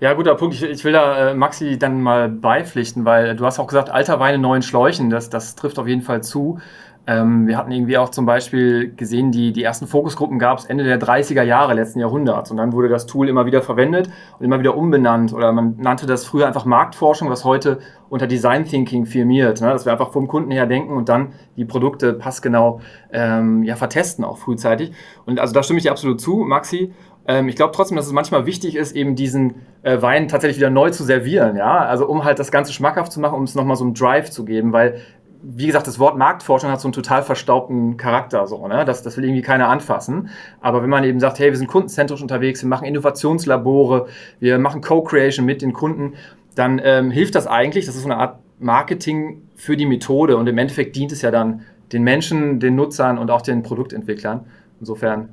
Ja, 0.00 0.14
guter 0.14 0.34
Punkt. 0.34 0.54
Ich, 0.54 0.62
ich 0.62 0.82
will 0.82 0.92
da 0.92 1.30
äh, 1.30 1.34
Maxi 1.34 1.78
dann 1.78 2.00
mal 2.00 2.30
beipflichten, 2.30 3.04
weil 3.04 3.36
du 3.36 3.44
hast 3.44 3.58
auch 3.58 3.66
gesagt, 3.66 3.90
alter 3.90 4.18
Wein 4.18 4.36
in 4.36 4.40
neuen 4.40 4.62
Schläuchen. 4.62 5.10
Das, 5.10 5.28
das 5.28 5.56
trifft 5.56 5.78
auf 5.78 5.86
jeden 5.86 6.00
Fall 6.00 6.22
zu. 6.22 6.58
Ähm, 7.06 7.46
wir 7.46 7.58
hatten 7.58 7.70
irgendwie 7.70 7.98
auch 7.98 8.08
zum 8.08 8.24
Beispiel 8.24 8.94
gesehen, 8.94 9.30
die, 9.30 9.52
die 9.52 9.62
ersten 9.62 9.86
Fokusgruppen 9.86 10.38
gab 10.38 10.58
es 10.58 10.64
Ende 10.64 10.84
der 10.84 10.98
30er 10.98 11.42
Jahre 11.42 11.74
letzten 11.74 11.98
Jahrhunderts. 11.98 12.50
Und 12.50 12.56
dann 12.56 12.72
wurde 12.72 12.88
das 12.88 13.04
Tool 13.06 13.28
immer 13.28 13.44
wieder 13.44 13.60
verwendet 13.60 14.08
und 14.38 14.44
immer 14.46 14.58
wieder 14.58 14.74
umbenannt. 14.74 15.34
Oder 15.34 15.52
man 15.52 15.76
nannte 15.76 16.06
das 16.06 16.24
früher 16.24 16.46
einfach 16.46 16.64
Marktforschung, 16.64 17.28
was 17.28 17.44
heute 17.44 17.80
unter 18.08 18.26
Design 18.26 18.64
Thinking 18.64 19.04
firmiert. 19.04 19.60
Ne? 19.60 19.68
Dass 19.68 19.84
wir 19.84 19.92
einfach 19.92 20.12
vom 20.12 20.28
Kunden 20.28 20.50
her 20.50 20.64
denken 20.64 20.94
und 20.94 21.10
dann 21.10 21.34
die 21.56 21.66
Produkte 21.66 22.14
passgenau 22.14 22.80
ähm, 23.12 23.64
ja, 23.64 23.76
vertesten, 23.76 24.24
auch 24.24 24.38
frühzeitig. 24.38 24.92
Und 25.26 25.40
also 25.40 25.52
da 25.52 25.62
stimme 25.62 25.76
ich 25.76 25.84
dir 25.84 25.90
absolut 25.90 26.22
zu, 26.22 26.36
Maxi. 26.38 26.94
Ähm, 27.30 27.48
ich 27.48 27.54
glaube 27.54 27.72
trotzdem, 27.72 27.96
dass 27.96 28.06
es 28.06 28.12
manchmal 28.12 28.44
wichtig 28.44 28.74
ist, 28.74 28.90
eben 28.96 29.14
diesen 29.14 29.54
äh, 29.82 30.02
Wein 30.02 30.26
tatsächlich 30.26 30.56
wieder 30.56 30.68
neu 30.68 30.90
zu 30.90 31.04
servieren, 31.04 31.56
ja, 31.56 31.78
also 31.78 32.08
um 32.08 32.24
halt 32.24 32.40
das 32.40 32.50
Ganze 32.50 32.72
schmackhaft 32.72 33.12
zu 33.12 33.20
machen, 33.20 33.36
um 33.36 33.44
es 33.44 33.54
nochmal 33.54 33.76
so 33.76 33.84
einen 33.84 33.94
Drive 33.94 34.30
zu 34.30 34.44
geben, 34.44 34.72
weil 34.72 35.00
wie 35.42 35.66
gesagt, 35.66 35.86
das 35.86 35.98
Wort 35.98 36.18
Marktforschung 36.18 36.70
hat 36.70 36.80
so 36.82 36.88
einen 36.88 36.92
total 36.92 37.22
verstaubten 37.22 37.96
Charakter, 37.96 38.46
so, 38.46 38.66
ne? 38.66 38.84
Das, 38.84 39.02
das 39.02 39.16
will 39.16 39.24
irgendwie 39.24 39.40
keiner 39.40 39.68
anfassen. 39.68 40.28
Aber 40.60 40.82
wenn 40.82 40.90
man 40.90 41.02
eben 41.02 41.18
sagt, 41.18 41.38
hey, 41.38 41.48
wir 41.48 41.56
sind 41.56 41.66
kundenzentrisch 41.66 42.20
unterwegs, 42.20 42.62
wir 42.62 42.68
machen 42.68 42.86
Innovationslabore, 42.86 44.08
wir 44.38 44.58
machen 44.58 44.82
Co-Creation 44.82 45.46
mit 45.46 45.62
den 45.62 45.72
Kunden, 45.72 46.12
dann 46.56 46.78
ähm, 46.84 47.10
hilft 47.10 47.36
das 47.36 47.46
eigentlich. 47.46 47.86
Das 47.86 47.94
ist 47.94 48.02
so 48.02 48.08
eine 48.08 48.18
Art 48.18 48.40
Marketing 48.58 49.40
für 49.56 49.78
die 49.78 49.86
Methode 49.86 50.36
und 50.36 50.46
im 50.46 50.58
Endeffekt 50.58 50.94
dient 50.94 51.10
es 51.10 51.22
ja 51.22 51.30
dann 51.30 51.62
den 51.90 52.02
Menschen, 52.02 52.60
den 52.60 52.74
Nutzern 52.74 53.16
und 53.16 53.30
auch 53.30 53.40
den 53.40 53.62
Produktentwicklern. 53.62 54.44
Insofern 54.78 55.30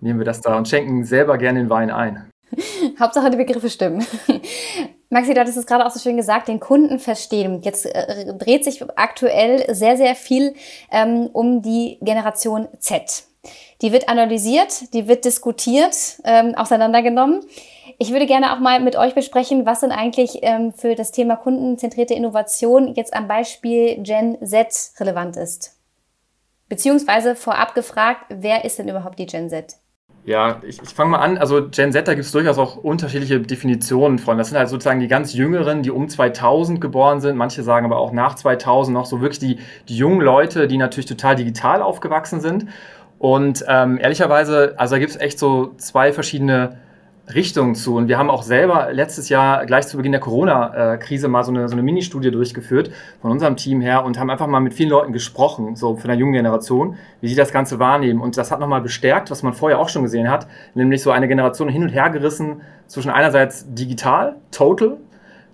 nehmen 0.00 0.18
wir 0.18 0.26
das 0.26 0.40
da 0.40 0.56
und 0.56 0.68
schenken 0.68 1.04
selber 1.04 1.38
gerne 1.38 1.60
den 1.60 1.70
Wein 1.70 1.90
ein. 1.90 2.30
Hauptsache 3.00 3.30
die 3.30 3.36
Begriffe 3.36 3.70
stimmen. 3.70 4.04
Maxi, 5.10 5.34
du 5.34 5.40
hattest 5.40 5.58
es 5.58 5.66
gerade 5.66 5.84
auch 5.84 5.90
so 5.90 5.98
schön 5.98 6.16
gesagt, 6.16 6.48
den 6.48 6.60
Kunden 6.60 6.98
verstehen. 7.00 7.62
Jetzt 7.62 7.86
äh, 7.86 8.32
dreht 8.34 8.64
sich 8.64 8.82
aktuell 8.96 9.74
sehr, 9.74 9.96
sehr 9.96 10.14
viel 10.14 10.54
ähm, 10.92 11.28
um 11.32 11.62
die 11.62 11.98
Generation 12.00 12.68
Z. 12.78 13.24
Die 13.82 13.92
wird 13.92 14.08
analysiert, 14.08 14.92
die 14.94 15.08
wird 15.08 15.24
diskutiert, 15.24 15.96
ähm, 16.24 16.54
auseinandergenommen. 16.54 17.40
Ich 17.98 18.12
würde 18.12 18.26
gerne 18.26 18.54
auch 18.54 18.60
mal 18.60 18.80
mit 18.80 18.96
euch 18.96 19.14
besprechen, 19.14 19.66
was 19.66 19.80
denn 19.80 19.92
eigentlich 19.92 20.38
ähm, 20.42 20.72
für 20.72 20.94
das 20.94 21.10
Thema 21.10 21.36
kundenzentrierte 21.36 22.14
Innovation 22.14 22.94
jetzt 22.94 23.12
am 23.12 23.26
Beispiel 23.26 24.02
Gen 24.02 24.38
Z 24.46 24.92
relevant 25.00 25.36
ist. 25.36 25.76
Beziehungsweise 26.68 27.34
vorab 27.34 27.74
gefragt, 27.74 28.26
wer 28.28 28.64
ist 28.64 28.78
denn 28.78 28.88
überhaupt 28.88 29.18
die 29.18 29.26
Gen 29.26 29.50
Z? 29.50 29.79
Ja, 30.26 30.60
ich, 30.62 30.82
ich 30.82 30.90
fange 30.90 31.10
mal 31.10 31.18
an. 31.18 31.38
Also 31.38 31.68
Gen 31.70 31.92
Z, 31.92 32.06
da 32.06 32.14
gibt 32.14 32.26
es 32.26 32.32
durchaus 32.32 32.58
auch 32.58 32.76
unterschiedliche 32.76 33.40
Definitionen 33.40 34.18
von. 34.18 34.36
Das 34.36 34.48
sind 34.48 34.58
halt 34.58 34.68
sozusagen 34.68 35.00
die 35.00 35.08
ganz 35.08 35.32
Jüngeren, 35.32 35.82
die 35.82 35.90
um 35.90 36.08
2000 36.08 36.80
geboren 36.80 37.20
sind. 37.20 37.36
Manche 37.36 37.62
sagen 37.62 37.86
aber 37.86 37.98
auch 37.98 38.12
nach 38.12 38.34
2000 38.34 38.94
noch 38.94 39.06
so 39.06 39.20
wirklich 39.22 39.38
die, 39.38 39.58
die 39.88 39.96
jungen 39.96 40.20
Leute, 40.20 40.68
die 40.68 40.76
natürlich 40.76 41.06
total 41.06 41.36
digital 41.36 41.80
aufgewachsen 41.80 42.40
sind. 42.40 42.66
Und 43.18 43.64
ähm, 43.66 43.98
ehrlicherweise, 43.98 44.74
also 44.76 44.94
da 44.94 44.98
gibt 44.98 45.10
es 45.10 45.16
echt 45.20 45.38
so 45.38 45.74
zwei 45.78 46.12
verschiedene 46.12 46.78
Richtung 47.34 47.74
zu. 47.74 47.96
Und 47.96 48.08
wir 48.08 48.18
haben 48.18 48.30
auch 48.30 48.42
selber 48.42 48.88
letztes 48.92 49.28
Jahr 49.28 49.66
gleich 49.66 49.86
zu 49.86 49.96
Beginn 49.96 50.12
der 50.12 50.20
Corona-Krise 50.20 51.28
mal 51.28 51.44
so 51.44 51.50
eine, 51.50 51.68
so 51.68 51.74
eine 51.74 51.82
Mini-Studie 51.82 52.30
durchgeführt 52.30 52.90
von 53.20 53.30
unserem 53.30 53.56
Team 53.56 53.80
her 53.80 54.04
und 54.04 54.18
haben 54.18 54.30
einfach 54.30 54.46
mal 54.46 54.60
mit 54.60 54.74
vielen 54.74 54.90
Leuten 54.90 55.12
gesprochen, 55.12 55.76
so 55.76 55.96
von 55.96 56.08
der 56.08 56.16
jungen 56.16 56.32
Generation, 56.32 56.96
wie 57.20 57.28
sie 57.28 57.34
das 57.34 57.52
Ganze 57.52 57.78
wahrnehmen. 57.78 58.20
Und 58.20 58.36
das 58.36 58.50
hat 58.50 58.60
nochmal 58.60 58.80
bestärkt, 58.80 59.30
was 59.30 59.42
man 59.42 59.52
vorher 59.52 59.78
auch 59.78 59.88
schon 59.88 60.02
gesehen 60.02 60.30
hat, 60.30 60.46
nämlich 60.74 61.02
so 61.02 61.10
eine 61.10 61.28
Generation 61.28 61.68
hin 61.68 61.82
und 61.82 61.90
her 61.90 62.10
gerissen 62.10 62.62
zwischen 62.86 63.10
einerseits 63.10 63.66
digital, 63.72 64.36
total, 64.50 64.98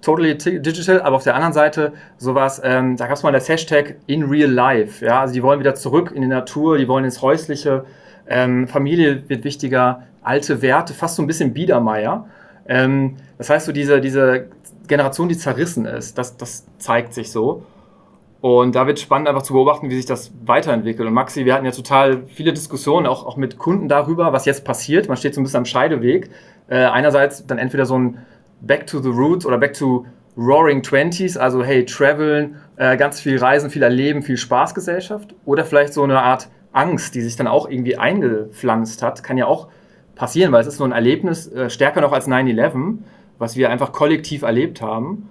totally 0.01 0.37
digital, 0.37 1.03
aber 1.03 1.17
auf 1.17 1.25
der 1.25 1.35
anderen 1.35 1.53
Seite 1.53 1.93
sowas, 2.17 2.61
ähm, 2.65 2.97
da 2.97 3.07
gab 3.07 3.17
es 3.17 3.23
mal 3.23 3.33
das 3.33 3.49
Hashtag 3.49 3.97
in 4.07 4.25
real 4.25 4.51
life. 4.51 5.05
Ja? 5.05 5.21
Also 5.21 5.35
die 5.35 5.43
wollen 5.43 5.61
wieder 5.61 5.75
zurück 5.75 6.13
in 6.15 6.23
die 6.23 6.29
Natur, 6.29 6.79
die 6.79 6.89
wollen 6.89 7.05
ins 7.05 7.23
Häusliche, 7.23 7.85
ähm, 8.29 8.69
Familie 8.69 9.29
wird 9.29 9.45
wichtiger, 9.45 10.03
alte 10.23 10.63
Werte, 10.63 10.95
fast 10.95 11.17
so 11.17 11.23
ein 11.23 11.27
bisschen 11.27 11.55
Biedermeier. 11.55 12.27
Ähm, 12.69 13.17
das 13.39 13.51
heißt, 13.51 13.67
so 13.67 13.73
diese, 13.73 14.01
diese 14.01 14.47
Generation, 14.89 15.29
die 15.29 15.39
zerrissen 15.39 15.85
ist, 15.87 16.19
das, 16.19 16.37
das 16.37 16.67
zeigt 16.79 17.15
sich 17.15 17.31
so. 17.31 17.65
Und 18.41 18.75
da 18.75 18.87
wird 18.87 19.01
spannend 19.01 19.29
einfach 19.29 19.43
zu 19.43 19.55
beobachten, 19.55 19.91
wie 19.91 19.97
sich 19.97 20.07
das 20.07 20.33
weiterentwickelt. 20.45 21.09
Und 21.09 21.15
Maxi, 21.15 21.45
wir 21.45 21.55
hatten 21.55 21.65
ja 21.65 21.73
total 21.73 22.25
viele 22.29 22.53
Diskussionen, 22.53 23.07
auch, 23.07 23.27
auch 23.27 23.37
mit 23.37 23.59
Kunden 23.59 23.89
darüber, 23.89 24.33
was 24.33 24.45
jetzt 24.45 24.65
passiert. 24.65 25.09
Man 25.09 25.17
steht 25.17 25.35
so 25.35 25.41
ein 25.41 25.45
bisschen 25.45 25.59
am 25.59 25.65
Scheideweg. 25.65 26.31
Äh, 26.69 26.85
einerseits 26.85 27.47
dann 27.47 27.59
entweder 27.59 27.87
so 27.87 27.99
ein 27.99 28.19
Back 28.61 28.87
to 28.87 29.01
the 29.01 29.09
Roots 29.09 29.47
oder 29.47 29.59
Back 29.59 29.75
to 29.75 30.07
Roaring 30.37 30.83
Twenties, 30.83 31.37
also 31.37 31.65
hey, 31.65 31.85
traveln, 31.87 32.57
äh, 32.77 32.97
ganz 32.97 33.21
viel 33.21 33.39
reisen, 33.39 33.71
viel 33.71 33.83
erleben, 33.83 34.23
viel 34.23 34.37
Spaßgesellschaft. 34.37 35.35
Oder 35.47 35.65
vielleicht 35.65 35.95
so 35.95 36.03
eine 36.03 36.23
Art 36.23 36.49
Angst, 36.77 37.15
die 37.15 37.23
sich 37.23 37.37
dann 37.37 37.47
auch 37.47 37.69
irgendwie 37.69 37.97
eingepflanzt 37.97 39.03
hat, 39.03 39.23
kann 39.23 39.39
ja 39.39 39.47
auch 39.47 39.69
passieren, 40.15 40.53
weil 40.53 40.61
es 40.61 40.67
ist 40.67 40.79
so 40.79 40.85
ein 40.85 40.93
Erlebnis, 40.93 41.51
äh, 41.53 41.71
stärker 41.71 42.01
noch 42.01 42.13
als 42.13 42.29
9-11, 42.29 42.99
was 43.39 43.57
wir 43.57 43.71
einfach 43.71 43.93
kollektiv 43.93 44.43
erlebt 44.43 44.83
haben. 44.83 45.29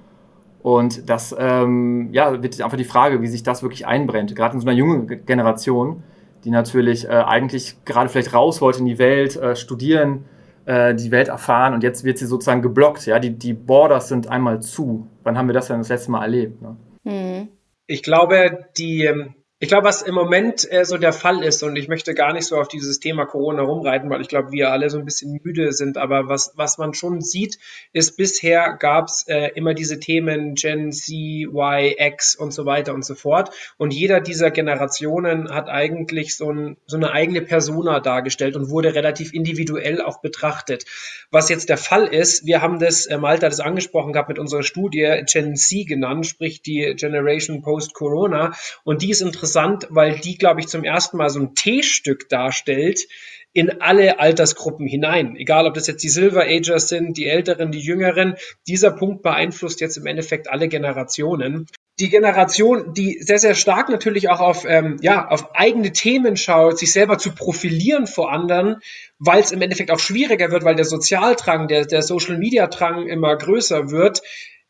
Und 0.61 1.09
das 1.09 1.35
ähm, 1.37 2.09
ja, 2.11 2.41
wird 2.41 2.59
einfach 2.61 2.77
die 2.77 2.85
Frage, 2.85 3.21
wie 3.21 3.27
sich 3.27 3.43
das 3.43 3.61
wirklich 3.61 3.85
einbrennt, 3.85 4.35
gerade 4.35 4.55
in 4.55 4.61
so 4.61 4.67
einer 4.67 4.75
jungen 4.75 5.25
Generation, 5.25 6.03
die 6.43 6.49
natürlich 6.49 7.05
äh, 7.05 7.09
eigentlich 7.09 7.77
gerade 7.85 8.09
vielleicht 8.09 8.33
raus 8.33 8.61
wollte 8.61 8.79
in 8.79 8.85
die 8.85 8.97
Welt, 8.97 9.35
äh, 9.35 9.55
studieren, 9.55 10.25
äh, 10.65 10.95
die 10.95 11.11
Welt 11.11 11.27
erfahren 11.27 11.75
und 11.75 11.83
jetzt 11.83 12.03
wird 12.03 12.17
sie 12.17 12.25
sozusagen 12.25 12.63
geblockt. 12.63 13.05
Ja? 13.05 13.19
Die, 13.19 13.31
die 13.31 13.53
Borders 13.53 14.07
sind 14.07 14.27
einmal 14.27 14.61
zu. 14.61 15.07
Wann 15.23 15.37
haben 15.37 15.47
wir 15.47 15.53
das 15.53 15.67
denn 15.67 15.77
das 15.77 15.89
letzte 15.89 16.11
Mal 16.11 16.23
erlebt? 16.23 16.61
Ne? 16.61 16.75
Hm. 17.05 17.47
Ich 17.85 18.01
glaube, 18.01 18.65
die, 18.77 19.05
ähm, 19.05 19.35
ich 19.65 19.69
glaube, 19.69 19.87
was 19.87 20.03
im 20.03 20.13
Moment 20.13 20.71
äh, 20.71 20.85
so 20.85 20.95
der 20.99 21.11
Fall 21.11 21.43
ist, 21.43 21.63
und 21.63 21.75
ich 21.75 21.87
möchte 21.87 22.13
gar 22.13 22.33
nicht 22.33 22.45
so 22.45 22.55
auf 22.57 22.67
dieses 22.67 22.99
Thema 22.99 23.25
Corona 23.25 23.63
rumreiten, 23.63 24.11
weil 24.11 24.21
ich 24.21 24.27
glaube, 24.27 24.51
wir 24.51 24.71
alle 24.71 24.91
so 24.91 24.99
ein 24.99 25.05
bisschen 25.05 25.39
müde 25.43 25.71
sind, 25.71 25.97
aber 25.97 26.29
was, 26.29 26.53
was 26.55 26.77
man 26.77 26.93
schon 26.93 27.21
sieht, 27.21 27.57
ist, 27.91 28.15
bisher 28.15 28.77
gab 28.77 29.07
es 29.07 29.25
äh, 29.27 29.49
immer 29.55 29.73
diese 29.73 29.99
Themen 29.99 30.53
Gen 30.53 30.91
Z, 30.91 31.09
Y, 31.09 31.95
X 31.97 32.35
und 32.35 32.53
so 32.53 32.67
weiter 32.67 32.93
und 32.93 33.03
so 33.03 33.15
fort. 33.15 33.49
Und 33.77 33.91
jeder 33.91 34.21
dieser 34.21 34.51
Generationen 34.51 35.49
hat 35.51 35.67
eigentlich 35.67 36.37
so, 36.37 36.51
ein, 36.51 36.77
so 36.85 36.97
eine 36.97 37.11
eigene 37.11 37.41
Persona 37.41 38.01
dargestellt 38.01 38.55
und 38.55 38.69
wurde 38.69 38.93
relativ 38.93 39.33
individuell 39.33 39.99
auch 39.99 40.21
betrachtet. 40.21 40.85
Was 41.31 41.49
jetzt 41.49 41.69
der 41.69 41.77
Fall 41.77 42.05
ist, 42.05 42.45
wir 42.45 42.61
haben 42.61 42.77
das, 42.77 43.07
äh, 43.07 43.17
Malta 43.17 43.49
das 43.49 43.61
angesprochen 43.61 44.13
gehabt 44.13 44.29
mit 44.29 44.37
unserer 44.37 44.61
Studie 44.61 45.23
Gen 45.25 45.55
Z 45.55 45.87
genannt, 45.87 46.27
sprich 46.27 46.61
die 46.61 46.93
Generation 46.95 47.63
Post-Corona. 47.63 48.53
Und 48.83 49.01
die 49.01 49.09
ist 49.09 49.21
interessant 49.21 49.54
interessant, 49.55 49.87
weil 49.89 50.19
die, 50.19 50.37
glaube 50.37 50.59
ich, 50.59 50.67
zum 50.67 50.83
ersten 50.83 51.17
Mal 51.17 51.29
so 51.29 51.39
ein 51.39 51.55
T-Stück 51.55 52.29
darstellt 52.29 53.07
in 53.53 53.81
alle 53.81 54.19
Altersgruppen 54.19 54.85
hinein. 54.85 55.37
Egal, 55.37 55.65
ob 55.65 55.75
das 55.75 55.87
jetzt 55.87 56.03
die 56.03 56.09
Silver 56.09 56.43
Agers 56.43 56.89
sind, 56.89 57.15
die 57.17 57.27
Älteren, 57.27 57.71
die 57.71 57.79
Jüngeren. 57.79 58.35
Dieser 58.67 58.91
Punkt 58.91 59.23
beeinflusst 59.23 59.79
jetzt 59.79 59.95
im 59.95 60.07
Endeffekt 60.07 60.49
alle 60.49 60.67
Generationen 60.67 61.67
die 61.99 62.09
Generation, 62.09 62.93
die 62.93 63.19
sehr, 63.21 63.39
sehr 63.39 63.55
stark 63.55 63.87
natürlich 63.87 64.27
auch 64.29 64.41
auf, 64.41 64.65
ähm, 64.67 64.97
ja, 65.01 65.29
auf 65.29 65.55
eigene 65.55 65.93
Themen 65.93 66.35
schaut, 66.35 66.77
sich 66.77 66.91
selber 66.91 67.17
zu 67.17 67.33
profilieren 67.33 68.05
vor 68.05 68.33
anderen, 68.33 68.81
weil 69.17 69.41
es 69.41 69.53
im 69.53 69.61
Endeffekt 69.61 69.91
auch 69.91 69.99
schwieriger 69.99 70.51
wird, 70.51 70.65
weil 70.65 70.75
der 70.75 70.83
Sozialdrang, 70.83 71.69
der, 71.69 71.85
der 71.85 72.01
Social-Media-Drang 72.01 73.07
immer 73.07 73.37
größer 73.37 73.91
wird, 73.91 74.21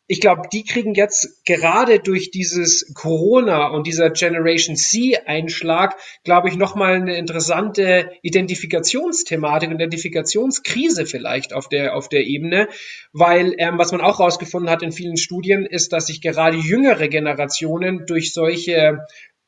ich 0.08 0.20
glaube, 0.20 0.42
die 0.52 0.62
kriegen 0.62 0.94
jetzt 0.94 1.44
gerade 1.44 1.98
durch 1.98 2.30
dieses 2.30 2.92
Corona 2.94 3.68
und 3.68 3.86
dieser 3.86 4.10
Generation 4.10 4.76
C-Einschlag, 4.76 5.96
glaube 6.22 6.48
ich, 6.48 6.56
nochmal 6.56 6.94
eine 6.94 7.16
interessante 7.16 8.12
Identifikationsthematik, 8.22 9.70
Identifikationskrise 9.72 11.06
vielleicht 11.06 11.52
auf 11.52 11.68
der, 11.68 11.96
auf 11.96 12.08
der 12.08 12.24
Ebene, 12.24 12.68
weil 13.12 13.54
ähm, 13.58 13.78
was 13.78 13.90
man 13.90 14.00
auch 14.00 14.20
herausgefunden 14.20 14.70
hat 14.70 14.82
in 14.82 14.92
vielen 14.92 15.16
Studien, 15.16 15.66
ist, 15.66 15.92
dass 15.92 16.06
sich 16.06 16.20
gerade 16.20 16.56
jüngere 16.56 17.08
Generationen 17.08 18.06
durch 18.06 18.32
solche 18.32 19.00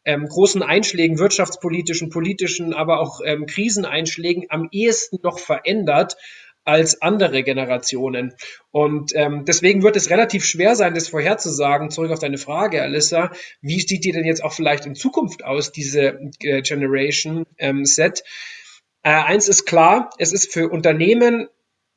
ähm, 0.05 0.27
großen 0.27 0.62
Einschlägen, 0.62 1.19
wirtschaftspolitischen, 1.19 2.09
politischen, 2.11 2.73
aber 2.73 3.00
auch 3.00 3.21
ähm, 3.25 3.47
Kriseneinschlägen 3.47 4.47
am 4.49 4.69
ehesten 4.73 5.19
noch 5.23 5.38
verändert 5.38 6.17
als 6.69 7.01
andere 7.01 7.43
Generationen. 7.43 8.35
Und 8.71 9.13
ähm, 9.15 9.47
deswegen 9.47 9.83
wird 9.83 9.97
es 9.97 10.11
relativ 10.11 10.45
schwer 10.45 10.77
sein, 10.77 10.95
das 10.95 11.09
vorherzusagen. 11.09 11.91
Zurück 11.91 12.11
auf 12.11 12.19
deine 12.19 12.37
Frage, 12.37 12.83
Alissa. 12.83 13.33
Wie 13.63 13.81
sieht 13.81 14.05
die 14.05 14.13
denn 14.13 14.27
jetzt 14.27 14.45
auch 14.45 14.53
vielleicht 14.53 14.85
in 14.85 14.95
Zukunft 14.95 15.45
aus, 15.45 15.73
diese 15.73 16.21
äh, 16.41 16.61
Generation 16.61 17.47
ähm, 17.57 17.87
Set? 17.87 18.23
Äh, 19.03 19.11
eins 19.13 19.49
ist 19.49 19.65
klar, 19.65 20.11
es 20.19 20.35
ist 20.35 20.53
für 20.53 20.69
Unternehmen 20.69 21.49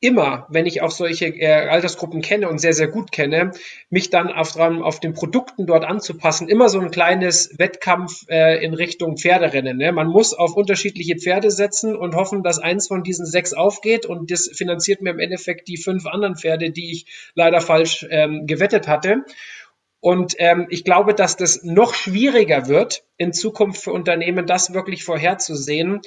immer, 0.02 0.46
wenn 0.50 0.66
ich 0.66 0.82
auch 0.82 0.90
solche 0.90 1.26
äh, 1.26 1.46
Altersgruppen 1.46 2.22
kenne 2.22 2.48
und 2.48 2.58
sehr, 2.58 2.74
sehr 2.74 2.88
gut 2.88 3.12
kenne, 3.12 3.52
mich 3.88 4.10
dann 4.10 4.32
auf, 4.32 4.56
auf 4.56 5.00
den 5.00 5.14
Produkten 5.14 5.64
dort 5.64 5.84
anzupassen, 5.84 6.48
immer 6.48 6.68
so 6.68 6.80
ein 6.80 6.90
kleines 6.90 7.54
Wettkampf 7.56 8.26
äh, 8.28 8.62
in 8.64 8.74
Richtung 8.74 9.16
Pferderennen. 9.16 9.76
Ne? 9.78 9.92
Man 9.92 10.08
muss 10.08 10.34
auf 10.34 10.56
unterschiedliche 10.56 11.16
Pferde 11.16 11.52
setzen 11.52 11.94
und 11.94 12.16
hoffen, 12.16 12.42
dass 12.42 12.58
eins 12.58 12.88
von 12.88 13.04
diesen 13.04 13.26
sechs 13.26 13.52
aufgeht 13.52 14.04
und 14.04 14.32
das 14.32 14.50
finanziert 14.52 15.02
mir 15.02 15.10
im 15.10 15.20
Endeffekt 15.20 15.68
die 15.68 15.76
fünf 15.76 16.04
anderen 16.06 16.36
Pferde, 16.36 16.70
die 16.70 16.90
ich 16.90 17.06
leider 17.34 17.60
falsch 17.60 18.04
ähm, 18.10 18.46
gewettet 18.46 18.88
hatte. 18.88 19.24
Und 20.04 20.34
ähm, 20.38 20.66
ich 20.68 20.82
glaube, 20.82 21.14
dass 21.14 21.36
das 21.36 21.62
noch 21.62 21.94
schwieriger 21.94 22.66
wird, 22.66 23.04
in 23.18 23.32
Zukunft 23.32 23.84
für 23.84 23.92
Unternehmen 23.92 24.48
das 24.48 24.74
wirklich 24.74 25.04
vorherzusehen, 25.04 26.00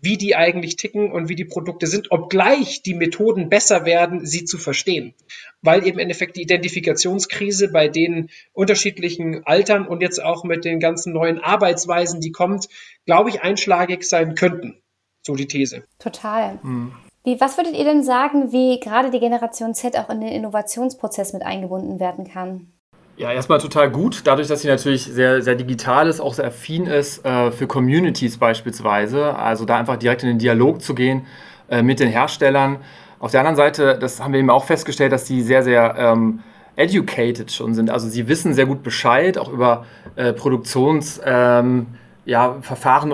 wie 0.00 0.16
die 0.16 0.34
eigentlich 0.36 0.76
ticken 0.76 1.12
und 1.12 1.28
wie 1.28 1.34
die 1.34 1.44
Produkte 1.44 1.86
sind, 1.86 2.10
obgleich 2.10 2.82
die 2.82 2.94
Methoden 2.94 3.48
besser 3.48 3.84
werden, 3.84 4.26
sie 4.26 4.44
zu 4.44 4.58
verstehen. 4.58 5.14
Weil 5.62 5.86
eben 5.86 5.98
im 5.98 6.04
Endeffekt 6.04 6.36
die 6.36 6.42
Identifikationskrise 6.42 7.68
bei 7.68 7.88
den 7.88 8.30
unterschiedlichen 8.52 9.46
Altern 9.46 9.86
und 9.86 10.00
jetzt 10.00 10.22
auch 10.22 10.44
mit 10.44 10.64
den 10.64 10.80
ganzen 10.80 11.12
neuen 11.12 11.38
Arbeitsweisen, 11.38 12.20
die 12.20 12.32
kommt, 12.32 12.68
glaube 13.06 13.30
ich, 13.30 13.42
einschlagig 13.42 14.04
sein 14.04 14.34
könnten. 14.34 14.80
So 15.22 15.34
die 15.34 15.46
These. 15.46 15.84
Total. 15.98 16.58
Mhm. 16.62 16.92
Wie, 17.22 17.38
was 17.38 17.58
würdet 17.58 17.74
ihr 17.74 17.84
denn 17.84 18.02
sagen, 18.02 18.50
wie 18.52 18.80
gerade 18.80 19.10
die 19.10 19.20
Generation 19.20 19.74
Z 19.74 19.98
auch 19.98 20.08
in 20.08 20.22
den 20.22 20.32
Innovationsprozess 20.32 21.34
mit 21.34 21.42
eingebunden 21.42 22.00
werden 22.00 22.24
kann? 22.24 22.72
Ja, 23.20 23.30
erstmal 23.30 23.58
total 23.58 23.90
gut, 23.90 24.22
dadurch, 24.24 24.48
dass 24.48 24.62
sie 24.62 24.68
natürlich 24.68 25.04
sehr, 25.04 25.42
sehr 25.42 25.54
digital 25.54 26.08
ist, 26.08 26.20
auch 26.20 26.32
sehr 26.32 26.46
affin 26.46 26.86
ist 26.86 27.22
äh, 27.22 27.50
für 27.50 27.66
Communities 27.66 28.38
beispielsweise. 28.38 29.36
Also 29.36 29.66
da 29.66 29.76
einfach 29.76 29.98
direkt 29.98 30.22
in 30.22 30.30
den 30.30 30.38
Dialog 30.38 30.80
zu 30.80 30.94
gehen 30.94 31.26
äh, 31.68 31.82
mit 31.82 32.00
den 32.00 32.08
Herstellern. 32.08 32.78
Auf 33.18 33.30
der 33.30 33.40
anderen 33.40 33.56
Seite, 33.56 33.98
das 34.00 34.22
haben 34.22 34.32
wir 34.32 34.40
eben 34.40 34.48
auch 34.48 34.64
festgestellt, 34.64 35.12
dass 35.12 35.26
sie 35.26 35.42
sehr, 35.42 35.62
sehr 35.62 35.96
ähm, 35.98 36.40
educated 36.76 37.52
schon 37.52 37.74
sind. 37.74 37.90
Also 37.90 38.08
sie 38.08 38.26
wissen 38.26 38.54
sehr 38.54 38.64
gut 38.64 38.82
Bescheid, 38.82 39.36
auch 39.36 39.52
über 39.52 39.84
äh, 40.16 40.32
Produktionsverfahren 40.32 41.66
ähm, 41.66 41.96
ja, 42.24 42.56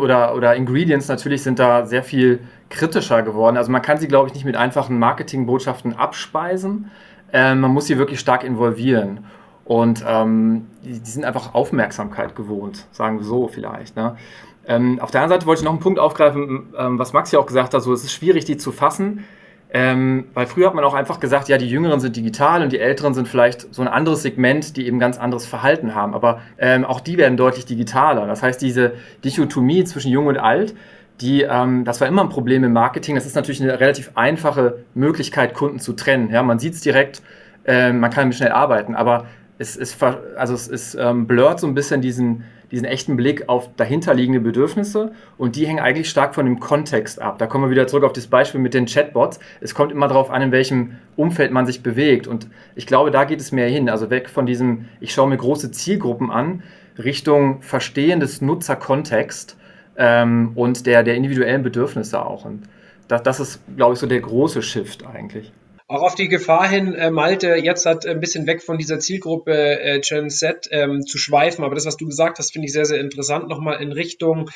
oder, 0.00 0.36
oder 0.36 0.54
Ingredients 0.54 1.08
natürlich 1.08 1.42
sind 1.42 1.58
da 1.58 1.84
sehr 1.84 2.04
viel 2.04 2.38
kritischer 2.70 3.22
geworden. 3.22 3.56
Also 3.56 3.72
man 3.72 3.82
kann 3.82 3.98
sie, 3.98 4.06
glaube 4.06 4.28
ich, 4.28 4.34
nicht 4.34 4.44
mit 4.44 4.54
einfachen 4.54 5.00
Marketingbotschaften 5.00 5.94
abspeisen. 5.94 6.92
Ähm, 7.32 7.58
man 7.58 7.72
muss 7.72 7.86
sie 7.86 7.98
wirklich 7.98 8.20
stark 8.20 8.44
involvieren. 8.44 9.24
Und 9.66 10.04
ähm, 10.06 10.68
die, 10.84 11.00
die, 11.00 11.10
sind 11.10 11.24
einfach 11.24 11.54
Aufmerksamkeit 11.54 12.36
gewohnt, 12.36 12.86
sagen 12.92 13.18
wir 13.18 13.24
so 13.24 13.48
vielleicht. 13.48 13.96
Ne? 13.96 14.16
Ähm, 14.64 15.00
auf 15.00 15.10
der 15.10 15.22
anderen 15.22 15.40
Seite 15.40 15.46
wollte 15.46 15.60
ich 15.60 15.64
noch 15.64 15.72
einen 15.72 15.80
Punkt 15.80 15.98
aufgreifen, 15.98 16.72
ähm, 16.78 16.98
was 16.98 17.12
Max 17.12 17.32
ja 17.32 17.40
auch 17.40 17.46
gesagt 17.46 17.74
hat, 17.74 17.82
so 17.82 17.92
es 17.92 18.04
ist 18.04 18.12
schwierig, 18.12 18.44
die 18.44 18.56
zu 18.56 18.70
fassen. 18.70 19.24
Ähm, 19.68 20.28
weil 20.32 20.46
früher 20.46 20.68
hat 20.68 20.74
man 20.74 20.84
auch 20.84 20.94
einfach 20.94 21.18
gesagt, 21.18 21.48
ja, 21.48 21.58
die 21.58 21.68
Jüngeren 21.68 21.98
sind 21.98 22.14
digital 22.14 22.62
und 22.62 22.72
die 22.72 22.78
Älteren 22.78 23.12
sind 23.14 23.26
vielleicht 23.26 23.74
so 23.74 23.82
ein 23.82 23.88
anderes 23.88 24.22
Segment, 24.22 24.76
die 24.76 24.86
eben 24.86 25.00
ganz 25.00 25.18
anderes 25.18 25.44
Verhalten 25.44 25.94
haben. 25.94 26.14
Aber 26.14 26.40
ähm, 26.58 26.84
auch 26.84 27.00
die 27.00 27.18
werden 27.18 27.36
deutlich 27.36 27.66
digitaler. 27.66 28.26
Das 28.28 28.44
heißt, 28.44 28.62
diese 28.62 28.92
Dichotomie 29.24 29.84
zwischen 29.84 30.12
Jung 30.12 30.28
und 30.28 30.38
Alt, 30.38 30.76
die, 31.20 31.42
ähm, 31.42 31.84
das 31.84 32.00
war 32.00 32.06
immer 32.06 32.22
ein 32.22 32.28
Problem 32.28 32.62
im 32.62 32.72
Marketing. 32.72 33.16
Das 33.16 33.26
ist 33.26 33.34
natürlich 33.34 33.60
eine 33.60 33.80
relativ 33.80 34.12
einfache 34.14 34.84
Möglichkeit, 34.94 35.54
Kunden 35.54 35.80
zu 35.80 35.94
trennen. 35.94 36.30
Ja, 36.30 36.44
man 36.44 36.60
sieht 36.60 36.74
es 36.74 36.80
direkt, 36.80 37.22
äh, 37.64 37.92
man 37.92 38.10
kann 38.10 38.32
schnell 38.32 38.52
arbeiten, 38.52 38.94
aber 38.94 39.26
es, 39.58 39.76
es, 39.76 39.96
also 40.36 40.54
es, 40.54 40.68
es 40.68 40.94
ähm, 40.94 41.26
blurrt 41.26 41.60
so 41.60 41.66
ein 41.66 41.74
bisschen 41.74 42.00
diesen, 42.00 42.44
diesen 42.70 42.84
echten 42.84 43.16
Blick 43.16 43.48
auf 43.48 43.70
dahinterliegende 43.76 44.40
Bedürfnisse 44.40 45.12
und 45.38 45.56
die 45.56 45.66
hängen 45.66 45.80
eigentlich 45.80 46.10
stark 46.10 46.34
von 46.34 46.44
dem 46.46 46.60
Kontext 46.60 47.20
ab. 47.20 47.38
Da 47.38 47.46
kommen 47.46 47.64
wir 47.64 47.70
wieder 47.70 47.86
zurück 47.86 48.04
auf 48.04 48.12
das 48.12 48.26
Beispiel 48.26 48.60
mit 48.60 48.74
den 48.74 48.86
Chatbots. 48.86 49.38
Es 49.60 49.74
kommt 49.74 49.92
immer 49.92 50.08
darauf 50.08 50.30
an, 50.30 50.42
in 50.42 50.52
welchem 50.52 50.96
Umfeld 51.16 51.52
man 51.52 51.66
sich 51.66 51.82
bewegt 51.82 52.26
und 52.26 52.48
ich 52.74 52.86
glaube, 52.86 53.10
da 53.10 53.24
geht 53.24 53.40
es 53.40 53.52
mehr 53.52 53.68
hin. 53.68 53.88
Also 53.88 54.10
weg 54.10 54.28
von 54.28 54.46
diesem, 54.46 54.86
ich 55.00 55.12
schaue 55.12 55.28
mir 55.28 55.38
große 55.38 55.70
Zielgruppen 55.70 56.30
an, 56.30 56.62
Richtung 56.98 57.62
Verstehen 57.62 58.20
des 58.20 58.40
Nutzerkontext 58.40 59.56
ähm, 59.96 60.52
und 60.54 60.86
der, 60.86 61.02
der 61.02 61.14
individuellen 61.14 61.62
Bedürfnisse 61.62 62.24
auch. 62.24 62.44
Und 62.44 62.64
das, 63.08 63.22
das 63.22 63.40
ist, 63.40 63.60
glaube 63.76 63.94
ich, 63.94 63.98
so 64.00 64.06
der 64.06 64.20
große 64.20 64.62
Shift 64.62 65.06
eigentlich. 65.06 65.52
Auch 65.88 66.02
auf 66.02 66.16
die 66.16 66.28
Gefahr 66.28 66.68
hin, 66.68 66.94
äh, 66.94 67.10
Malte, 67.12 67.54
jetzt 67.54 67.86
hat 67.86 68.06
ein 68.06 68.18
bisschen 68.18 68.46
weg 68.48 68.60
von 68.60 68.76
dieser 68.76 68.98
Zielgruppe 68.98 69.80
äh, 69.80 70.00
Gen 70.00 70.30
Z 70.30 70.68
ähm, 70.72 71.06
zu 71.06 71.16
schweifen. 71.16 71.64
Aber 71.64 71.76
das, 71.76 71.86
was 71.86 71.96
du 71.96 72.06
gesagt 72.06 72.38
hast, 72.38 72.52
finde 72.52 72.66
ich 72.66 72.72
sehr, 72.72 72.86
sehr 72.86 72.98
interessant. 72.98 73.48
Nochmal 73.48 73.80
in 73.80 73.92
Richtung, 73.92 74.50